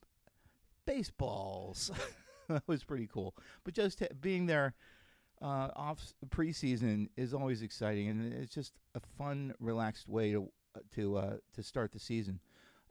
[0.86, 1.92] baseballs.
[2.48, 3.36] that was pretty cool.
[3.64, 4.74] But just being there
[5.42, 10.80] uh, off preseason is always exciting, and it's just a fun, relaxed way to uh,
[10.96, 12.40] to uh, to start the season.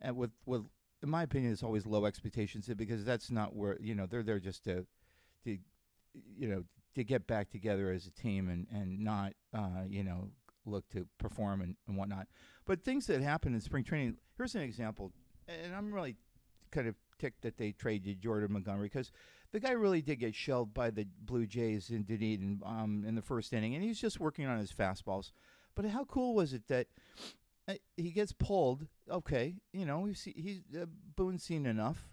[0.01, 0.65] And with with
[1.03, 4.41] in my opinion, it's always low expectations because that's not where you know they're there
[4.41, 4.87] just to
[5.45, 5.59] to
[6.37, 6.65] you know
[6.95, 10.31] to get back together as a team and and not uh, you know
[10.67, 12.27] look to perform and, and whatnot.
[12.67, 14.17] But things that happen in spring training.
[14.37, 15.13] Here's an example,
[15.49, 16.17] and I'm really
[16.71, 19.13] kind of ticked that they traded Jordan Montgomery because
[19.53, 23.23] the guy really did get shelled by the Blue Jays in Dunedin um, in the
[23.23, 25.31] first inning, and he's just working on his fastballs.
[25.75, 26.89] But how cool was it that
[27.69, 28.87] uh, he gets pulled?
[29.11, 30.87] Okay, you know he's he's uh,
[31.17, 32.09] Boone's seen enough.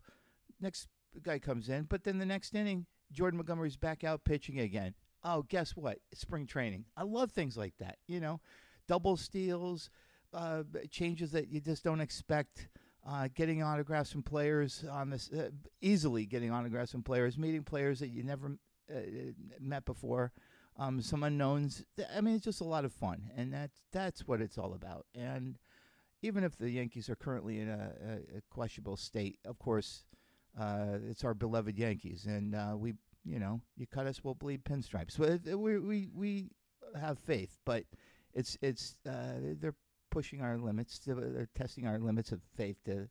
[0.59, 0.87] Next
[1.23, 4.93] guy comes in, but then the next inning, Jordan Montgomery's back out pitching again.
[5.23, 5.99] Oh, guess what?
[6.13, 6.85] Spring training.
[6.97, 7.97] I love things like that.
[8.07, 8.39] You know,
[8.87, 9.89] double steals,
[10.33, 12.69] uh, changes that you just don't expect.
[13.03, 15.49] Uh, getting autographs from players on this uh,
[15.81, 18.59] easily getting autographs from players, meeting players that you never
[18.93, 18.99] uh,
[19.59, 20.31] met before,
[20.77, 21.83] um, some unknowns.
[22.15, 25.07] I mean, it's just a lot of fun, and that's that's what it's all about.
[25.15, 25.57] And
[26.21, 30.05] even if the Yankees are currently in a, a, questionable state, of course,
[30.59, 32.93] uh, it's our beloved Yankees, and uh, we,
[33.25, 35.13] you know, you cut us, we'll bleed pinstripes.
[35.13, 36.49] So we we we
[36.99, 37.83] have faith, but
[38.33, 39.75] it's it's uh, they're
[40.11, 40.99] pushing our limits.
[40.99, 43.09] To, they're testing our limits of faith to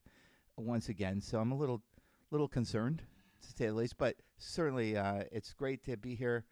[0.57, 1.21] once again.
[1.21, 1.83] So I'm a little
[2.31, 3.03] little concerned,
[3.43, 3.99] to say the least.
[3.99, 6.45] But certainly, uh, it's great to be here.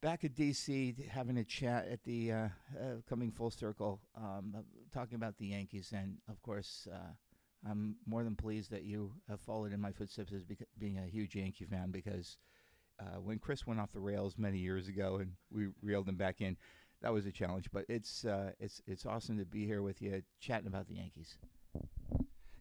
[0.00, 4.56] Back at DC, having a chat at the uh, uh, coming full circle, um,
[4.94, 6.88] talking about the Yankees, and of course,
[7.68, 10.44] I'm more than pleased that you have followed in my footsteps as
[10.78, 12.38] being a huge Yankee fan because
[13.00, 16.40] uh, when Chris went off the rails many years ago and we reeled him back
[16.40, 16.56] in,
[17.02, 17.70] that was a challenge.
[17.72, 21.36] But it's uh, it's it's awesome to be here with you chatting about the Yankees.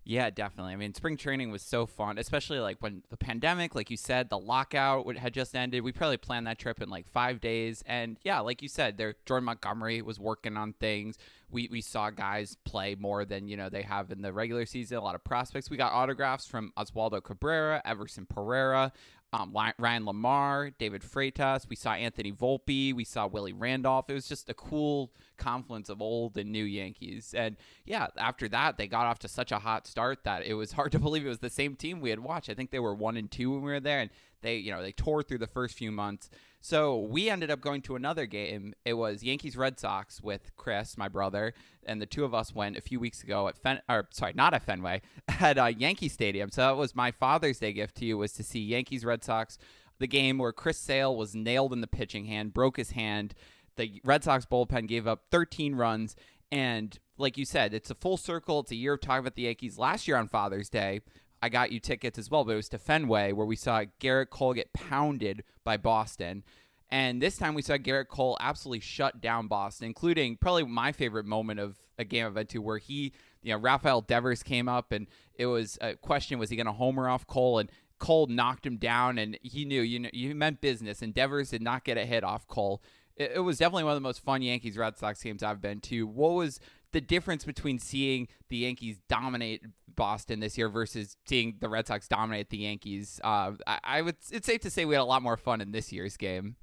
[0.10, 0.74] Yeah, definitely.
[0.74, 4.32] I mean, spring training was so fun, especially like when the pandemic, like you said,
[4.32, 5.84] the lockout had just ended.
[5.84, 7.84] We probably planned that trip in like five days.
[7.86, 11.20] And yeah, like you said, there Jordan Montgomery was working on things.
[11.52, 14.98] We we saw guys play more than you know they have in the regular season.
[14.98, 15.70] A lot of prospects.
[15.70, 18.92] We got autographs from Oswaldo Cabrera, Everson Pereira,
[19.32, 21.70] um, Ryan LaMarre, David Freitas.
[21.70, 22.94] We saw Anthony Volpe.
[22.96, 24.10] We saw Willie Randolph.
[24.10, 27.36] It was just a cool confluence of old and new Yankees.
[27.38, 27.56] And
[27.86, 30.92] yeah, after that, they got off to such a hot start that it was hard
[30.94, 32.50] to believe it was the same team we had watched.
[32.50, 34.10] I think they were one and two when we were there, and
[34.42, 36.30] they, you know, they tore through the first few months.
[36.62, 38.74] So we ended up going to another game.
[38.84, 41.54] It was Yankees Red Sox with Chris, my brother,
[41.86, 44.54] and the two of us went a few weeks ago at Fen, or sorry, not
[44.54, 45.02] at Fenway,
[45.40, 46.50] at uh, Yankee Stadium.
[46.52, 49.58] So that was my Father's Day gift to you was to see Yankees Red Sox,
[50.00, 53.34] the game where Chris Sale was nailed in the pitching hand, broke his hand.
[53.78, 56.18] The Red Sox bullpen gave up 13 runs,
[56.52, 58.60] and like you said, it's a full circle.
[58.60, 59.78] It's a year of talking about the Yankees.
[59.78, 61.02] Last year on Father's Day,
[61.42, 64.30] I got you tickets as well, but it was to Fenway where we saw Gerrit
[64.30, 66.44] Cole get pounded by Boston.
[66.92, 71.26] And this time we saw Gerrit Cole absolutely shut down Boston, including probably my favorite
[71.26, 73.14] moment of a game event two, where he,
[73.44, 76.72] you know, Rafael Devers came up and it was a question: was he going to
[76.72, 77.60] homer off Cole?
[77.60, 77.70] And
[78.00, 81.02] Cole knocked him down, and he knew you know you meant business.
[81.02, 82.82] And Devers did not get a hit off Cole.
[83.16, 85.82] It, it was definitely one of the most fun Yankees Red Sox games I've been
[85.82, 86.08] to.
[86.08, 86.60] What was
[86.92, 89.64] the difference between seeing the Yankees dominate
[89.96, 93.20] Boston this year versus seeing the Red Sox dominate the Yankees.
[93.24, 94.16] Uh, I, I, would.
[94.32, 96.56] It's safe to say we had a lot more fun in this year's game.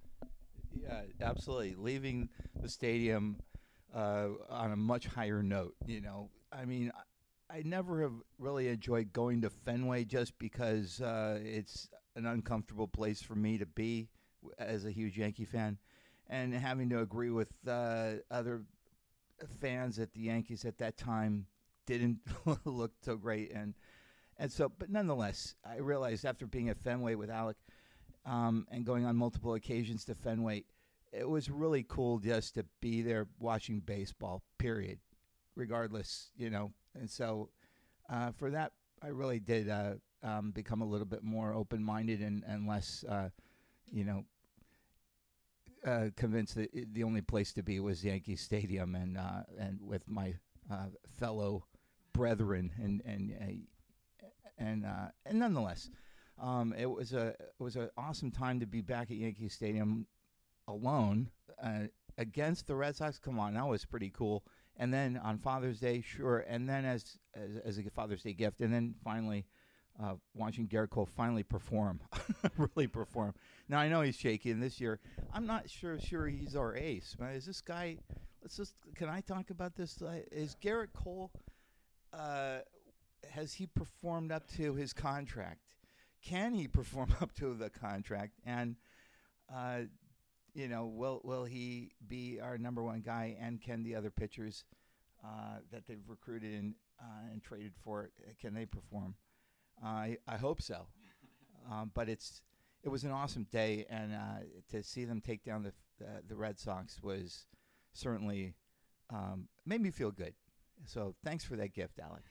[0.83, 1.74] Yeah, absolutely.
[1.77, 2.29] Leaving
[2.61, 3.37] the stadium
[3.95, 5.74] uh, on a much higher note.
[5.87, 6.93] You know, I mean,
[7.51, 13.22] I, never have really enjoyed going to Fenway just because uh, it's an uncomfortable place
[13.22, 14.09] for me to be
[14.59, 15.79] as a huge Yankee fan,
[16.29, 18.64] and having to agree with uh, other
[19.61, 21.47] fans at the Yankees at that time
[21.87, 22.18] didn't
[22.64, 23.74] look so great, and
[24.39, 27.57] and so, but nonetheless, I realized after being at Fenway with Alec
[28.26, 30.64] um, and going on multiple occasions to Fenway,
[31.12, 34.43] it was really cool just to be there watching baseball.
[34.59, 34.99] Period,
[35.55, 36.72] regardless, you know.
[36.95, 37.51] And so,
[38.11, 38.72] uh, for that,
[39.03, 43.30] I really did uh, um, become a little bit more open-minded and and less, uh,
[43.91, 44.24] you know,
[45.87, 50.07] uh, convinced that the only place to be was Yankee Stadium, and uh, and with
[50.09, 50.34] my
[50.70, 50.87] uh,
[51.18, 51.64] fellow
[52.12, 54.26] brethren, and and uh,
[54.59, 55.89] and uh, and nonetheless,
[56.43, 60.07] um, it was a it was an awesome time to be back at Yankee Stadium
[60.68, 61.30] alone
[62.18, 63.18] against the Red Sox.
[63.18, 64.45] Come on, that was pretty cool.
[64.78, 68.61] And then on Father's Day, sure, and then as as, as a Father's Day gift,
[68.61, 69.47] and then finally
[70.03, 72.01] uh, watching Gerrit Cole finally perform,
[72.57, 73.34] really perform.
[73.68, 75.01] Now I know he's shaky, and this year
[75.32, 77.16] I'm not sure sure he's our ace.
[77.18, 77.99] But is this guy?
[78.42, 80.01] Let's just can I talk about this?
[80.03, 81.30] Uh, is Gerrit Cole?
[82.12, 82.59] Uh,
[83.30, 85.61] has he performed up to his contract?
[86.22, 88.34] Can he perform up to the contract?
[88.44, 88.76] And
[89.53, 89.82] uh,
[90.55, 93.36] you know, will will he be our number one guy?
[93.40, 94.64] And can the other pitchers
[95.24, 99.14] uh, that they've recruited and uh, and traded for can they perform?
[99.83, 100.87] I I hope so.
[101.70, 102.43] Um, but it's
[102.83, 106.37] it was an awesome day, and uh, to see them take down the, the, the
[106.37, 107.47] Red Sox was
[107.93, 108.55] certainly
[109.11, 110.35] um, made me feel good.
[110.85, 112.22] So thanks for that gift, Alec.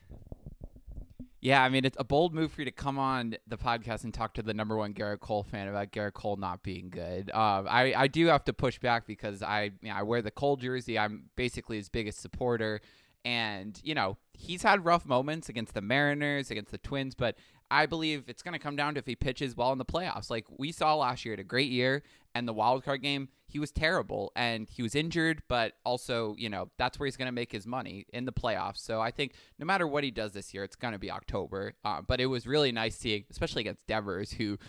[1.42, 4.14] Yeah, I mean, it's a bold move for you to come on the podcast and
[4.14, 7.30] talk to the number one Gerrit Cole fan about Gerrit Cole not being good.
[7.32, 10.32] Uh, I, I do have to push back because I you know, I wear the
[10.32, 10.98] Cole jersey.
[10.98, 12.82] I'm basically his biggest supporter.
[13.26, 17.36] And, you know, he's had rough moments against the Mariners, against the Twins, but
[17.72, 20.30] I believe it's going to come down to if he pitches well in the playoffs.
[20.30, 22.04] Like we saw last year, a great year,
[22.36, 26.50] and the wild card game, he was terrible and he was injured, but also, you
[26.50, 28.78] know, that's where he's going to make his money in the playoffs.
[28.78, 31.74] So I think no matter what he does this year, it's going to be October.
[31.84, 34.60] Uh, but it was really nice seeing, especially against Devers, who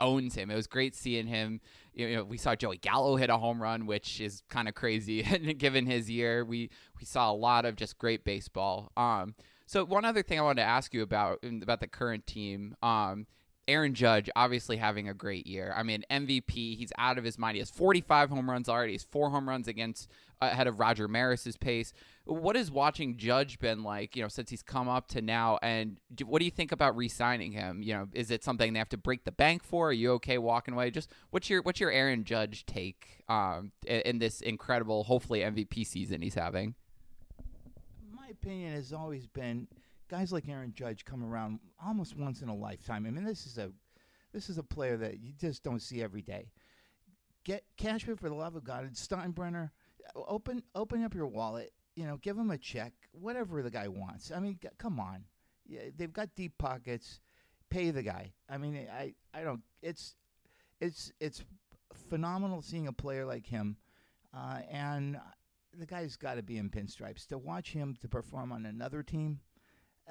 [0.00, 0.50] owns him.
[0.50, 1.60] It was great seeing him.
[1.92, 5.22] You know, we saw Joey Gallo hit a home run, which is kind of crazy
[5.58, 6.44] given his year.
[6.44, 8.92] We we saw a lot of just great baseball.
[8.96, 9.34] Um,
[9.66, 12.76] so one other thing I wanted to ask you about about the current team.
[12.82, 13.26] Um,
[13.70, 15.72] Aaron Judge obviously having a great year.
[15.76, 16.76] I mean, MVP.
[16.76, 17.54] He's out of his mind.
[17.54, 18.92] He has 45 home runs already.
[18.92, 20.10] He's four home runs against
[20.42, 21.92] uh, ahead of Roger Maris's pace.
[22.24, 24.16] What has watching Judge been like?
[24.16, 26.96] You know, since he's come up to now, and do, what do you think about
[26.96, 27.80] re-signing him?
[27.80, 29.90] You know, is it something they have to break the bank for?
[29.90, 30.90] Are you okay walking away?
[30.90, 35.86] Just what's your what's your Aaron Judge take um, in, in this incredible, hopefully MVP
[35.86, 36.74] season he's having?
[38.12, 39.68] My opinion has always been
[40.10, 43.06] guys like Aaron Judge come around almost once in a lifetime.
[43.06, 43.70] I mean, this is a
[44.32, 46.50] this is a player that you just don't see every day.
[47.44, 49.70] Get Cashman for the love of God and Steinbrenner.
[50.14, 51.72] Open open up your wallet.
[51.94, 54.30] You know, give him a check, whatever the guy wants.
[54.30, 55.24] I mean, come on.
[55.66, 57.20] Yeah, they've got deep pockets.
[57.68, 58.32] Pay the guy.
[58.48, 59.62] I mean, I I don't.
[59.80, 60.16] It's
[60.80, 61.44] it's it's
[62.08, 63.76] phenomenal seeing a player like him,
[64.34, 65.20] uh, and
[65.78, 67.26] the guy's got to be in pinstripes.
[67.28, 69.40] To watch him to perform on another team,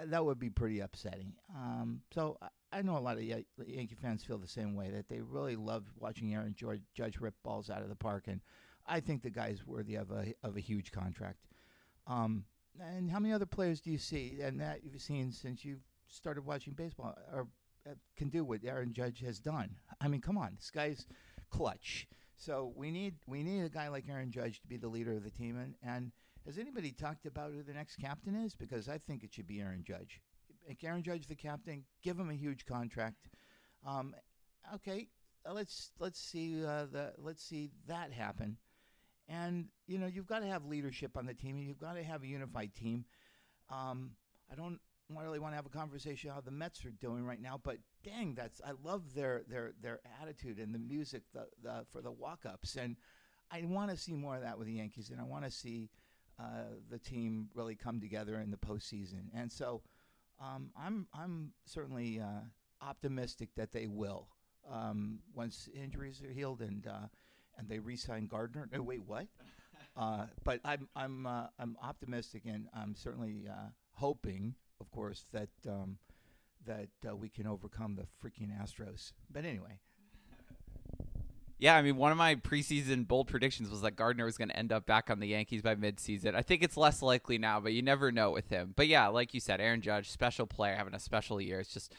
[0.05, 1.33] that would be pretty upsetting.
[1.55, 2.37] Um, so
[2.71, 5.55] I, know a lot of Yan- Yankee fans feel the same way that they really
[5.55, 8.41] love watching Aaron George, Judge rip balls out of the park, and
[8.87, 11.47] I think the guy's worthy of a of a huge contract.
[12.07, 12.45] Um,
[12.79, 16.45] and how many other players do you see and that you've seen since you've started
[16.45, 17.47] watching baseball or
[17.89, 19.75] uh, can do what Aaron Judge has done?
[19.99, 21.05] I mean, come on, this guy's
[21.49, 22.07] clutch.
[22.37, 25.23] So we need we need a guy like Aaron Judge to be the leader of
[25.23, 25.57] the team.
[25.57, 26.11] And, and
[26.45, 28.55] has anybody talked about who the next captain is?
[28.55, 30.21] Because I think it should be Aaron Judge.
[30.67, 31.83] Make Aaron Judge the captain.
[32.03, 33.29] Give him a huge contract.
[33.85, 34.15] Um,
[34.75, 35.07] okay,
[35.47, 38.57] uh, let's let's see uh, the let's see that happen.
[39.27, 41.57] And you know you've got to have leadership on the team.
[41.57, 43.05] and You've got to have a unified team.
[43.69, 44.11] Um,
[44.51, 44.79] I don't
[45.09, 48.35] really want to have a conversation how the Mets are doing right now, but dang,
[48.35, 52.45] that's I love their their their attitude and the music the, the for the walk
[52.45, 52.95] ups, and
[53.51, 55.89] I want to see more of that with the Yankees, and I want to see
[56.39, 59.23] uh, the team really come together in the postseason.
[59.33, 59.81] And so
[60.41, 62.41] um, I'm I'm certainly uh,
[62.81, 64.27] optimistic that they will
[64.71, 67.07] um, once injuries are healed and uh,
[67.57, 68.67] and they re-sign Gardner.
[68.71, 69.27] No, wait, what?
[69.97, 75.49] Uh, but I'm I'm uh, I'm optimistic and I'm certainly uh, hoping, of course, that
[75.67, 75.97] um,
[76.65, 79.11] that uh, we can overcome the freaking Astros.
[79.29, 79.79] But anyway,
[81.59, 84.55] Yeah, I mean, one of my preseason bold predictions was that Gardner was going to
[84.57, 86.33] end up back on the Yankees by midseason.
[86.33, 88.73] I think it's less likely now, but you never know with him.
[88.75, 91.59] But yeah, like you said, Aaron Judge, special player, having a special year.
[91.59, 91.93] It's just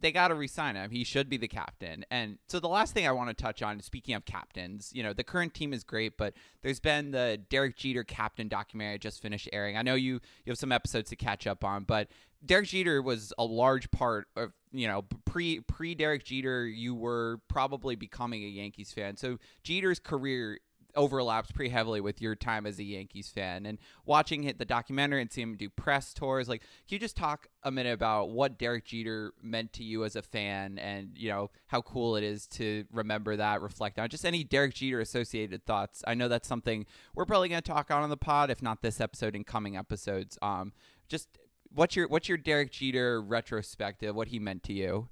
[0.00, 0.90] they got to resign him.
[0.90, 2.06] He should be the captain.
[2.10, 5.12] And so the last thing I want to touch on, speaking of captains, you know,
[5.12, 6.32] the current team is great, but
[6.62, 9.76] there's been the Derek Jeter captain documentary I just finished airing.
[9.76, 12.08] I know you you have some episodes to catch up on, but
[12.44, 16.66] Derek Jeter was a large part of you know pre pre Derek Jeter.
[16.66, 20.58] You were probably becoming a Yankees fan, so Jeter's career
[20.96, 25.20] overlaps pretty heavily with your time as a Yankees fan and watching hit the documentary
[25.20, 26.48] and seeing him do press tours.
[26.48, 30.16] Like, can you just talk a minute about what Derek Jeter meant to you as
[30.16, 34.24] a fan and, you know, how cool it is to remember that, reflect on just
[34.24, 36.02] any Derek Jeter associated thoughts?
[36.06, 38.82] I know that's something we're probably going to talk on on the pod, if not
[38.82, 40.38] this episode, in coming episodes.
[40.42, 40.72] Um,
[41.08, 41.28] just
[41.74, 44.14] what's your what's your Derek Jeter retrospective?
[44.14, 45.08] What he meant to you?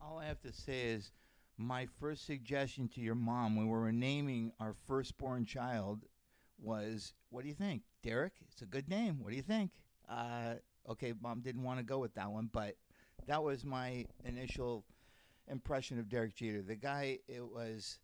[0.00, 1.12] all I have to say is
[1.56, 6.04] my first suggestion to your mom when we were naming our firstborn child
[6.58, 8.34] was, "What do you think, Derek?
[8.50, 9.20] It's a good name.
[9.20, 9.70] What do you think?"
[10.08, 10.56] Uh,
[10.88, 12.76] okay, mom didn't want to go with that one, but
[13.26, 14.84] that was my initial
[15.48, 16.62] impression of Derek Jeter.
[16.62, 17.98] The guy, it was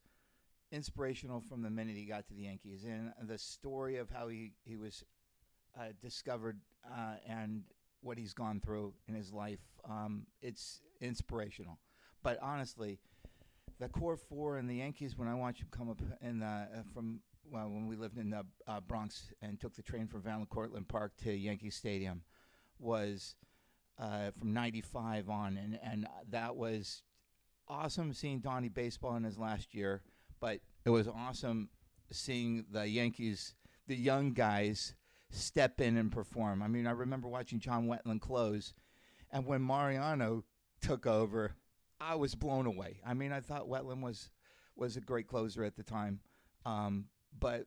[0.73, 4.53] inspirational from the minute he got to the Yankees, and the story of how he
[4.65, 5.05] he was
[5.79, 7.63] uh, discovered uh, and
[8.03, 9.61] what he's gone through in his life.
[9.89, 11.79] Um, it's inspirational.
[12.23, 12.99] But honestly,
[13.79, 16.67] the core four and the Yankees, when I watched them come up in the, uh,
[16.93, 20.47] from well, when we lived in the uh, Bronx and took the train from Van
[20.47, 22.23] Cortlandt Park to Yankee Stadium,
[22.79, 23.35] was
[23.99, 27.03] uh, from '95 on, and and that was
[27.67, 30.03] awesome seeing Donnie baseball in his last year.
[30.41, 31.71] But it was awesome
[32.13, 33.55] seeing the Yankees
[33.87, 34.95] the young guys
[35.31, 36.63] step in and perform.
[36.63, 38.75] I mean, I remember watching John Wetteland close,
[39.31, 40.45] and when Mariano
[40.81, 41.57] took over,
[42.01, 43.01] I was blown away.
[43.07, 44.31] I mean, I thought Wetteland was
[44.77, 46.21] was a great closer at the time,
[46.65, 47.07] um,
[47.39, 47.67] but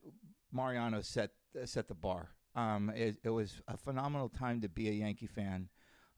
[0.51, 1.31] Mariano set
[1.65, 2.29] set the bar.
[2.55, 5.69] Um, it, it, was a phenomenal time to be a Yankee fan,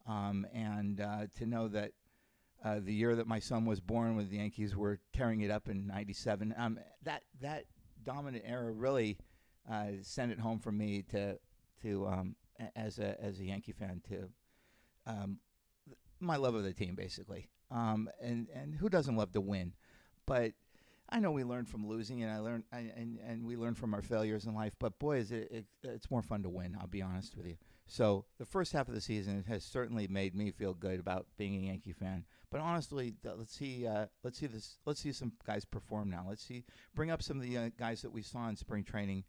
[0.05, 1.91] um, and uh, to know that
[2.63, 5.69] uh, the year that my son was born, when the Yankees were tearing it up
[5.69, 7.65] in '97, um, that that
[8.03, 9.17] dominant era really
[9.69, 11.37] uh, sent it home for me to
[11.81, 12.35] to um,
[12.75, 14.29] as a as a Yankee fan to
[15.07, 15.39] um,
[16.19, 17.49] my love of the team basically.
[17.71, 19.73] Um, and and who doesn't love to win?
[20.25, 20.53] But
[21.09, 24.01] I know we learn from losing, and I learn and and we learn from our
[24.01, 24.75] failures in life.
[24.79, 26.77] But boy, is it, it it's more fun to win.
[26.79, 27.57] I'll be honest with you.
[27.87, 31.55] So the first half of the season has certainly made me feel good about being
[31.55, 32.25] a Yankee fan.
[32.49, 36.25] But honestly, let's see uh, let's see this let's see some guys perform now.
[36.27, 36.63] Let's see
[36.95, 39.23] bring up some of the uh, guys that we saw in spring training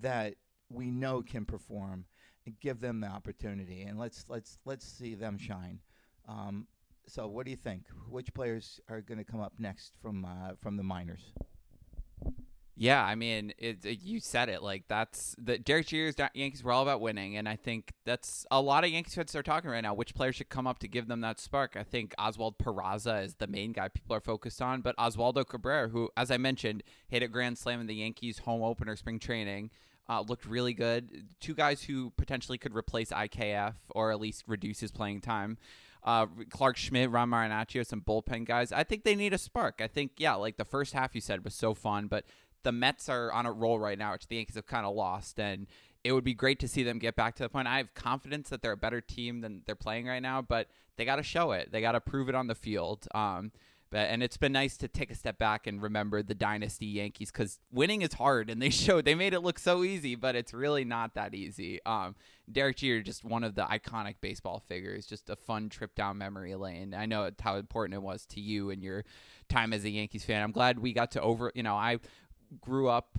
[0.00, 0.34] that
[0.68, 2.04] we know can perform
[2.46, 5.80] and give them the opportunity and let's let's let's see them shine.
[6.28, 6.66] Um,
[7.06, 7.86] so, what do you think?
[8.08, 11.32] Which players are going to come up next from uh, from the minors?
[12.80, 14.62] Yeah, I mean, it, it, you said it.
[14.62, 18.62] Like that's the Derek Jeter's Yankees were all about winning, and I think that's a
[18.62, 19.92] lot of Yankees fans are talking right now.
[19.92, 21.76] Which players should come up to give them that spark?
[21.76, 25.88] I think Oswald Peraza is the main guy people are focused on, but Oswaldo Cabrera,
[25.88, 29.68] who, as I mentioned, hit a grand slam in the Yankees home opener spring training,
[30.08, 31.26] uh, looked really good.
[31.38, 35.58] Two guys who potentially could replace IKF or at least reduce his playing time
[36.02, 38.72] uh, Clarke Schmidt, Ron Marinaccio, some bullpen guys.
[38.72, 39.80] I think they need a spark.
[39.80, 42.24] I think, yeah, like the first half you said was so fun, but
[42.62, 45.38] the Mets are on a roll right now, which the Yankees have kind of lost.
[45.38, 45.66] And
[46.04, 47.68] it would be great to see them get back to the point.
[47.68, 51.04] I have confidence that they're a better team than they're playing right now, but they
[51.04, 51.72] got to show it.
[51.72, 53.06] They got to prove it on the field.
[53.14, 53.52] Um,
[53.90, 57.32] but, and it's been nice to take a step back and remember the dynasty Yankees
[57.32, 60.54] because winning is hard, and they showed they made it look so easy, but it's
[60.54, 61.80] really not that easy.
[61.84, 62.14] Um,
[62.50, 66.54] Derek Jeter, just one of the iconic baseball figures, just a fun trip down memory
[66.54, 66.94] lane.
[66.94, 69.04] I know how important it was to you and your
[69.48, 70.42] time as a Yankees fan.
[70.42, 71.50] I'm glad we got to over.
[71.54, 71.98] You know, I
[72.60, 73.10] grew up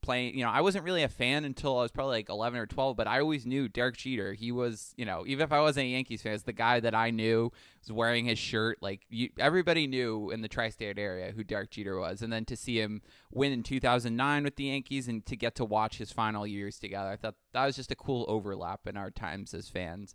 [0.00, 2.66] playing, you know, I wasn't really a fan until I was probably like 11 or
[2.66, 4.32] 12, but I always knew Derek Jeter.
[4.32, 6.94] He was, you know, even if I wasn't a Yankees fan, it's the guy that
[6.94, 8.78] I knew was wearing his shirt.
[8.80, 12.22] Like you, everybody knew in the tri-state area who Derek Jeter was.
[12.22, 15.64] And then to see him win in 2009 with the Yankees and to get to
[15.64, 19.10] watch his final years together, I thought that was just a cool overlap in our
[19.10, 20.14] times as fans.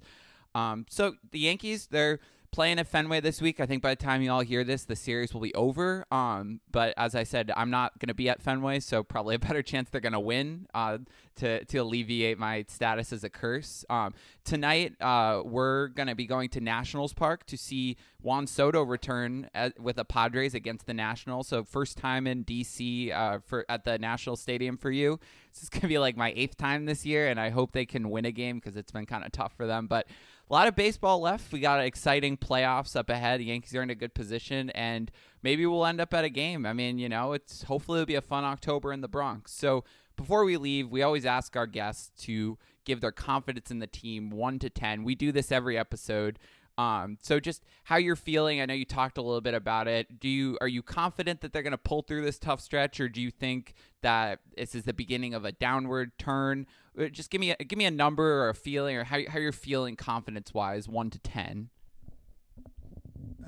[0.55, 2.19] Um, so the Yankees, they're
[2.51, 3.59] playing at Fenway this week.
[3.59, 6.05] I think by the time you all hear this, the series will be over.
[6.11, 9.39] Um, but as I said, I'm not going to be at Fenway, so probably a
[9.47, 10.99] better chance they're going to win uh,
[11.37, 13.85] to to alleviate my status as a curse.
[13.89, 18.83] Um, tonight, uh, we're going to be going to Nationals Park to see Juan Soto
[18.83, 21.47] return at, with the Padres against the Nationals.
[21.47, 25.19] So first time in DC uh, for at the National Stadium for you.
[25.53, 27.85] This is going to be like my eighth time this year, and I hope they
[27.85, 30.07] can win a game because it's been kind of tough for them, but
[30.49, 31.51] a lot of baseball left.
[31.51, 33.39] We got exciting playoffs up ahead.
[33.39, 35.11] The Yankees are in a good position, and
[35.43, 36.65] maybe we'll end up at a game.
[36.65, 39.51] I mean, you know, it's hopefully it'll be a fun October in the Bronx.
[39.51, 39.83] So
[40.15, 44.29] before we leave, we always ask our guests to give their confidence in the team
[44.29, 45.03] one to ten.
[45.03, 46.39] We do this every episode.
[46.77, 48.61] Um, so just how you're feeling.
[48.61, 50.19] I know you talked a little bit about it.
[50.19, 53.09] Do you are you confident that they're going to pull through this tough stretch, or
[53.09, 56.67] do you think that this is the beginning of a downward turn?
[56.99, 59.39] Uh, just give me a, give me a number or a feeling, or how how
[59.39, 61.69] you're feeling confidence wise, one to ten.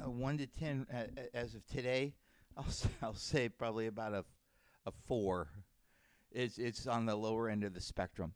[0.04, 1.04] Uh, one to ten uh,
[1.34, 2.16] as of today,
[2.58, 2.66] I'll
[3.04, 4.26] I'll say probably about a
[4.88, 5.50] a four.
[6.32, 8.34] It's it's on the lower end of the spectrum,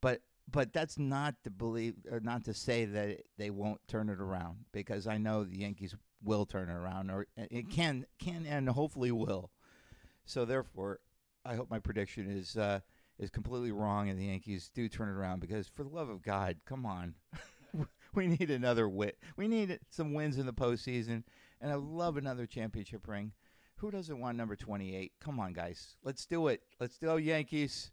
[0.00, 0.20] but
[0.50, 4.58] but that's not to believe or not to say that they won't turn it around
[4.72, 9.10] because I know the Yankees will turn it around or it can can and hopefully
[9.10, 9.50] will.
[10.24, 11.00] So therefore,
[11.44, 12.80] I hope my prediction is uh,
[13.18, 16.22] is completely wrong and the Yankees do turn it around because for the love of
[16.22, 17.14] God, come on.
[18.14, 19.18] we need another wit.
[19.36, 21.24] We need some wins in the postseason
[21.60, 23.32] and I love another championship ring.
[23.76, 25.12] Who doesn't want number 28?
[25.20, 25.96] Come on, guys.
[26.02, 26.62] Let's do it.
[26.80, 27.90] Let's do it, Yankees.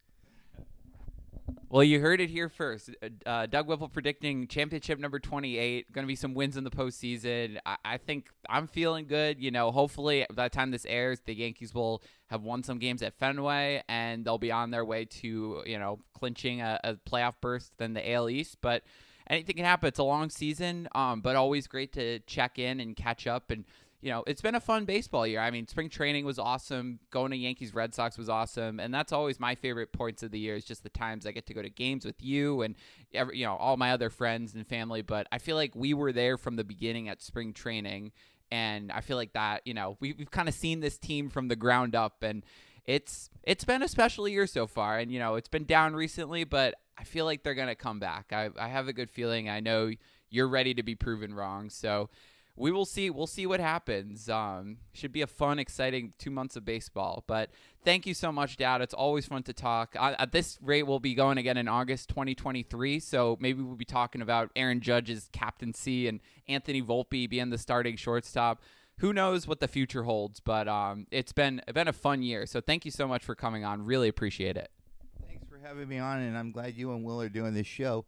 [1.70, 2.91] Well, you heard it here first.
[3.02, 5.91] Uh, uh Doug Whipple predicting championship number 28.
[5.91, 7.58] Going to be some wins in the postseason.
[7.66, 9.41] I-, I think I'm feeling good.
[9.41, 13.02] You know, hopefully by the time this airs, the Yankees will have won some games
[13.02, 17.36] at Fenway and they'll be on their way to, you know, clinching a, a playoff
[17.41, 18.58] berth than the AL East.
[18.62, 18.84] But
[19.28, 19.88] anything can happen.
[19.88, 23.66] It's a long season, um, but always great to check in and catch up and
[24.04, 25.39] you know, it's been a fun baseball year.
[25.39, 26.99] I mean, spring training was awesome.
[27.10, 30.39] Going to Yankees Red Sox was awesome, and that's always my favorite points of the
[30.39, 30.56] year.
[30.58, 32.76] Is just the times I get to go to games with you and
[33.14, 35.04] every, you know all my other friends and family.
[35.04, 38.12] But I feel like we were there from the beginning at spring training,
[38.51, 41.47] and I feel like that you know we, we've kind of seen this team from
[41.47, 42.43] the ground up and
[42.86, 46.43] it's it's been a special year so far, and you know it's been down recently,
[46.43, 48.34] but I feel like they're gonna come back.
[48.34, 49.47] I I have a good feeling.
[49.49, 49.91] I know
[50.30, 52.10] you're ready to be proven wrong, so
[52.56, 53.10] we will see.
[53.10, 54.30] We'll see what happens.
[54.30, 57.24] Um, should be a fun, exciting two months of baseball.
[57.26, 57.49] But
[57.84, 58.82] thank you so much, Dad.
[58.82, 59.95] It's always fun to talk.
[59.99, 62.99] At this rate, we'll be going again in August 2023.
[62.99, 67.95] So maybe we'll be talking about Aaron Judge's captaincy and Anthony Volpe being the starting
[67.95, 68.62] shortstop.
[68.99, 70.39] Who knows what the future holds?
[70.39, 72.45] But um, it's been been a fun year.
[72.45, 73.84] So thank you so much for coming on.
[73.84, 74.70] Really appreciate it.
[75.28, 78.06] Thanks for having me on, and I'm glad you and Will are doing this show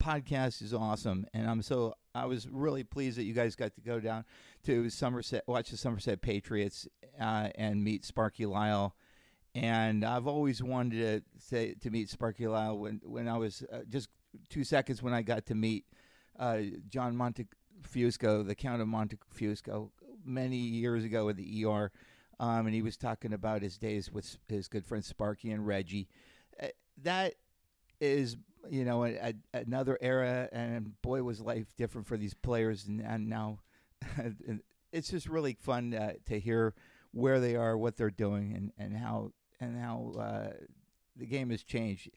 [0.00, 3.80] podcast is awesome, and I'm so I was really pleased that you guys got to
[3.80, 4.24] go down
[4.64, 6.88] to Somerset, watch the Somerset Patriots,
[7.20, 8.94] uh, and meet Sparky Lyle.
[9.54, 13.80] And I've always wanted to say to meet Sparky Lyle when when I was uh,
[13.88, 14.08] just
[14.48, 15.86] two seconds when I got to meet
[16.38, 19.90] uh, John Montefusco, the Count of Montefusco,
[20.24, 21.90] many years ago at the ER,
[22.38, 26.08] um, and he was talking about his days with his good friend Sparky and Reggie.
[26.60, 26.68] Uh,
[27.02, 27.34] that
[28.00, 28.36] is
[28.68, 32.86] you know, a, a, another era, and boy, was life different for these players.
[32.86, 33.60] And, and now,
[34.92, 36.74] it's just really fun uh, to hear
[37.12, 40.52] where they are, what they're doing, and, and how and how uh,
[41.16, 42.10] the game has changed.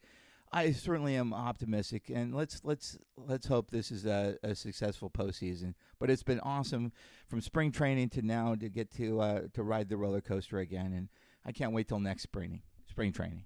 [0.52, 5.74] I certainly am optimistic, and let's let's let's hope this is a, a successful postseason.
[6.00, 6.92] But it's been awesome
[7.28, 10.94] from spring training to now to get to uh, to ride the roller coaster again,
[10.94, 11.10] and
[11.44, 13.46] I can't wait till next spring spring training.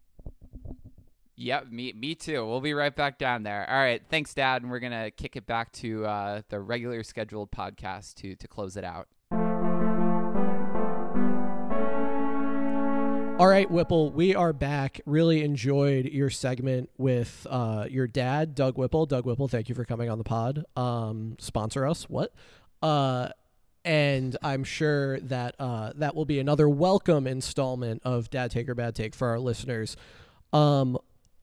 [1.40, 2.44] Yep, me me too.
[2.48, 3.70] We'll be right back down there.
[3.70, 7.52] All right, thanks, Dad, and we're gonna kick it back to uh, the regular scheduled
[7.52, 9.08] podcast to to close it out.
[13.40, 15.00] All right, Whipple, we are back.
[15.06, 19.06] Really enjoyed your segment with uh, your dad, Doug Whipple.
[19.06, 20.66] Doug Whipple, thank you for coming on the pod.
[20.76, 22.10] Um, sponsor us.
[22.10, 22.34] What?
[22.82, 23.30] Uh,
[23.86, 28.74] and I'm sure that uh, that will be another welcome installment of Dad Take or
[28.74, 29.96] Bad Take for our listeners.
[30.52, 30.98] Um,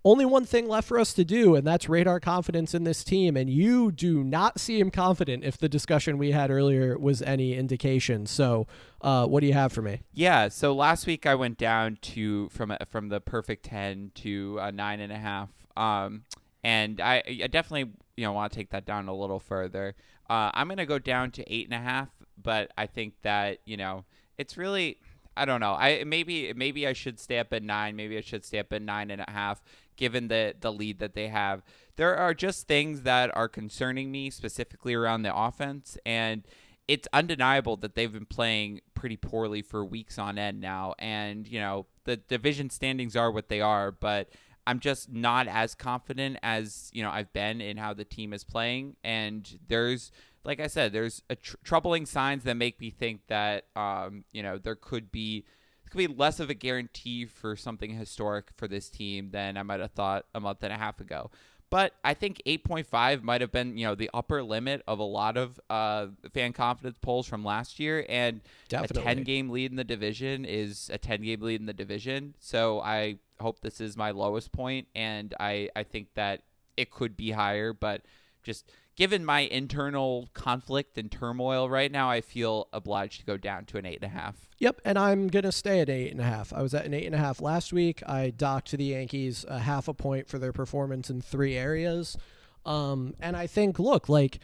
[0.04, 3.36] only one thing left for us to do, and that's our confidence in this team.
[3.36, 8.26] And you do not seem confident if the discussion we had earlier was any indication.
[8.26, 8.66] So,
[9.00, 10.02] uh, what do you have for me?
[10.12, 10.48] Yeah.
[10.48, 15.00] So last week I went down to from from the perfect ten to a nine
[15.00, 15.48] and a half.
[15.76, 16.24] Um,
[16.62, 19.94] and I, I definitely you know want to take that down a little further.
[20.28, 22.08] Uh, I'm gonna go down to eight and a half,
[22.40, 24.04] but I think that you know
[24.36, 24.98] it's really
[25.36, 25.74] I don't know.
[25.74, 27.96] I maybe maybe I should stay up at nine.
[27.96, 29.62] Maybe I should stay up at nine and a half
[29.96, 31.62] given the the lead that they have.
[31.96, 36.44] There are just things that are concerning me specifically around the offense and
[36.86, 41.58] it's undeniable that they've been playing pretty poorly for weeks on end now and you
[41.58, 44.28] know the division standings are what they are but
[44.66, 48.44] I'm just not as confident as you know I've been in how the team is
[48.44, 50.10] playing and there's
[50.44, 54.58] like I said there's tr- troubling signs that make me think that um, you know
[54.58, 55.44] there could be
[55.90, 59.80] could be less of a guarantee for something historic for this team than I might
[59.80, 61.30] have thought a month and a half ago.
[61.70, 65.36] But I think 8.5 might have been, you know, the upper limit of a lot
[65.36, 68.06] of uh, fan confidence polls from last year.
[68.08, 69.02] And Definitely.
[69.02, 72.34] a 10 game lead in the division is a 10 game lead in the division.
[72.38, 76.42] So I hope this is my lowest point, and I I think that
[76.76, 78.02] it could be higher, but
[78.42, 83.64] just given my internal conflict and turmoil right now, I feel obliged to go down
[83.66, 84.48] to an eight and a half.
[84.58, 86.52] Yep, and I'm gonna stay at eight and a half.
[86.52, 88.02] I was at an eight and a half last week.
[88.06, 92.16] I docked the Yankees a half a point for their performance in three areas,
[92.64, 94.38] um, and I think, look, like.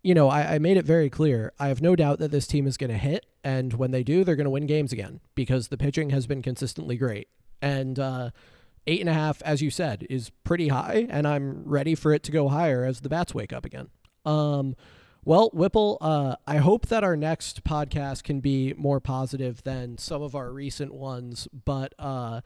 [0.00, 1.52] You know, I, I made it very clear.
[1.58, 4.22] I have no doubt that this team is going to hit, and when they do,
[4.22, 7.26] they're going to win games again because the pitching has been consistently great.
[7.60, 8.30] And uh,
[8.88, 12.22] eight and a half, as you said, is pretty high, and I'm ready for it
[12.24, 13.88] to go higher as the bats wake up again.
[14.24, 14.74] Um,
[15.24, 20.22] well, Whipple, uh, I hope that our next podcast can be more positive than some
[20.22, 22.40] of our recent ones, but uh,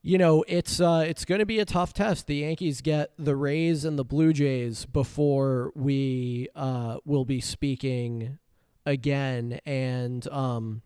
[0.00, 2.28] you know it's uh, it's going to be a tough test.
[2.28, 8.38] The Yankees get the Rays and the Blue Jays before we uh, will be speaking
[8.84, 10.82] again, and um,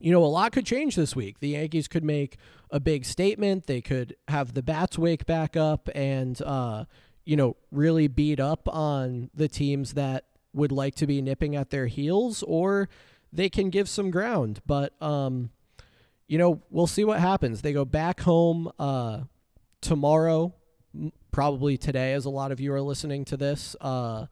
[0.00, 1.40] you know, a lot could change this week.
[1.40, 2.36] The Yankees could make
[2.70, 3.66] a big statement.
[3.66, 6.84] They could have the bats wake back up and, uh,
[7.24, 11.70] you know, really beat up on the teams that would like to be nipping at
[11.70, 12.88] their heels, or
[13.32, 14.60] they can give some ground.
[14.66, 15.50] But, um,
[16.26, 17.62] you know, we'll see what happens.
[17.62, 19.22] They go back home uh,
[19.80, 20.54] tomorrow,
[21.32, 24.26] probably today, as a lot of you are listening to this, uh,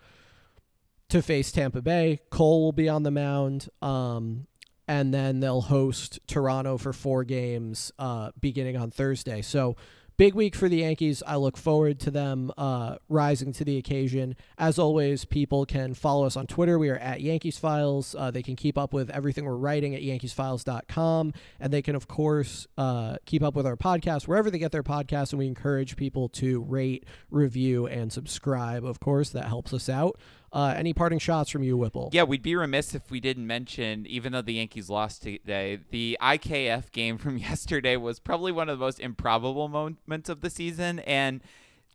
[1.09, 2.21] to face Tampa Bay.
[2.31, 3.69] Cole will be on the mound.
[3.83, 4.47] Um,
[4.89, 9.43] and then they'll host Toronto for four games uh, beginning on Thursday.
[9.43, 9.77] So
[10.17, 11.23] big week for the Yankees.
[11.27, 14.37] I look forward to them uh, rising to the occasion.
[14.59, 16.79] As always, people can follow us on Twitter.
[16.79, 18.15] We are at Yankees Files.
[18.17, 21.33] Uh, they can keep up with everything we're writing at yankeesfiles.com.
[21.61, 24.83] And they can, of course, uh, keep up with our podcast wherever they get their
[24.83, 25.33] podcasts.
[25.33, 28.85] And we encourage people to rate, review, and subscribe.
[28.85, 30.19] Of course, that helps us out.
[30.53, 32.11] Uh, any parting shots from you, Whipple?
[32.13, 36.17] Yeah, we'd be remiss if we didn't mention, even though the Yankees lost today, the
[36.21, 41.01] IKF game from yesterday was probably one of the most improbable moments of the season.
[41.01, 41.43] And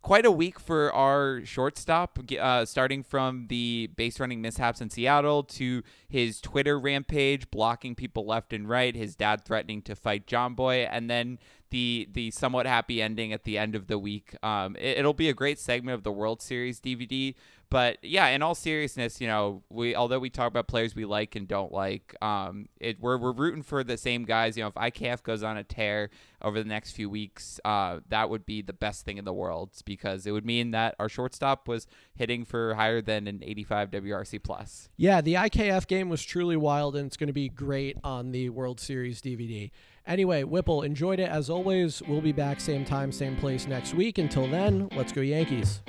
[0.02, 5.44] quite a week for our shortstop, uh, starting from the base running mishaps in Seattle
[5.44, 10.88] to his Twitter rampage, blocking people left and right, his dad threatening to fight Jomboy,
[10.90, 11.38] and then
[11.72, 14.36] the the somewhat happy ending at the end of the week.
[14.44, 17.34] Um, it, will be a great segment of the World Series DVD.
[17.70, 21.34] But yeah, in all seriousness, you know, we although we talk about players we like
[21.34, 24.58] and don't like, um, it we're we're rooting for the same guys.
[24.58, 26.10] You know, if IKF goes on a tear
[26.42, 29.70] over the next few weeks, uh, that would be the best thing in the world
[29.86, 34.42] because it would mean that our shortstop was hitting for higher than an 85 WRC
[34.42, 34.90] plus.
[34.98, 38.50] Yeah, the IKF game was truly wild, and it's going to be great on the
[38.50, 39.70] World Series DVD.
[40.06, 42.02] Anyway, Whipple, enjoyed it as always.
[42.02, 44.18] We'll be back same time, same place next week.
[44.18, 45.80] Until then, let's go Yankees.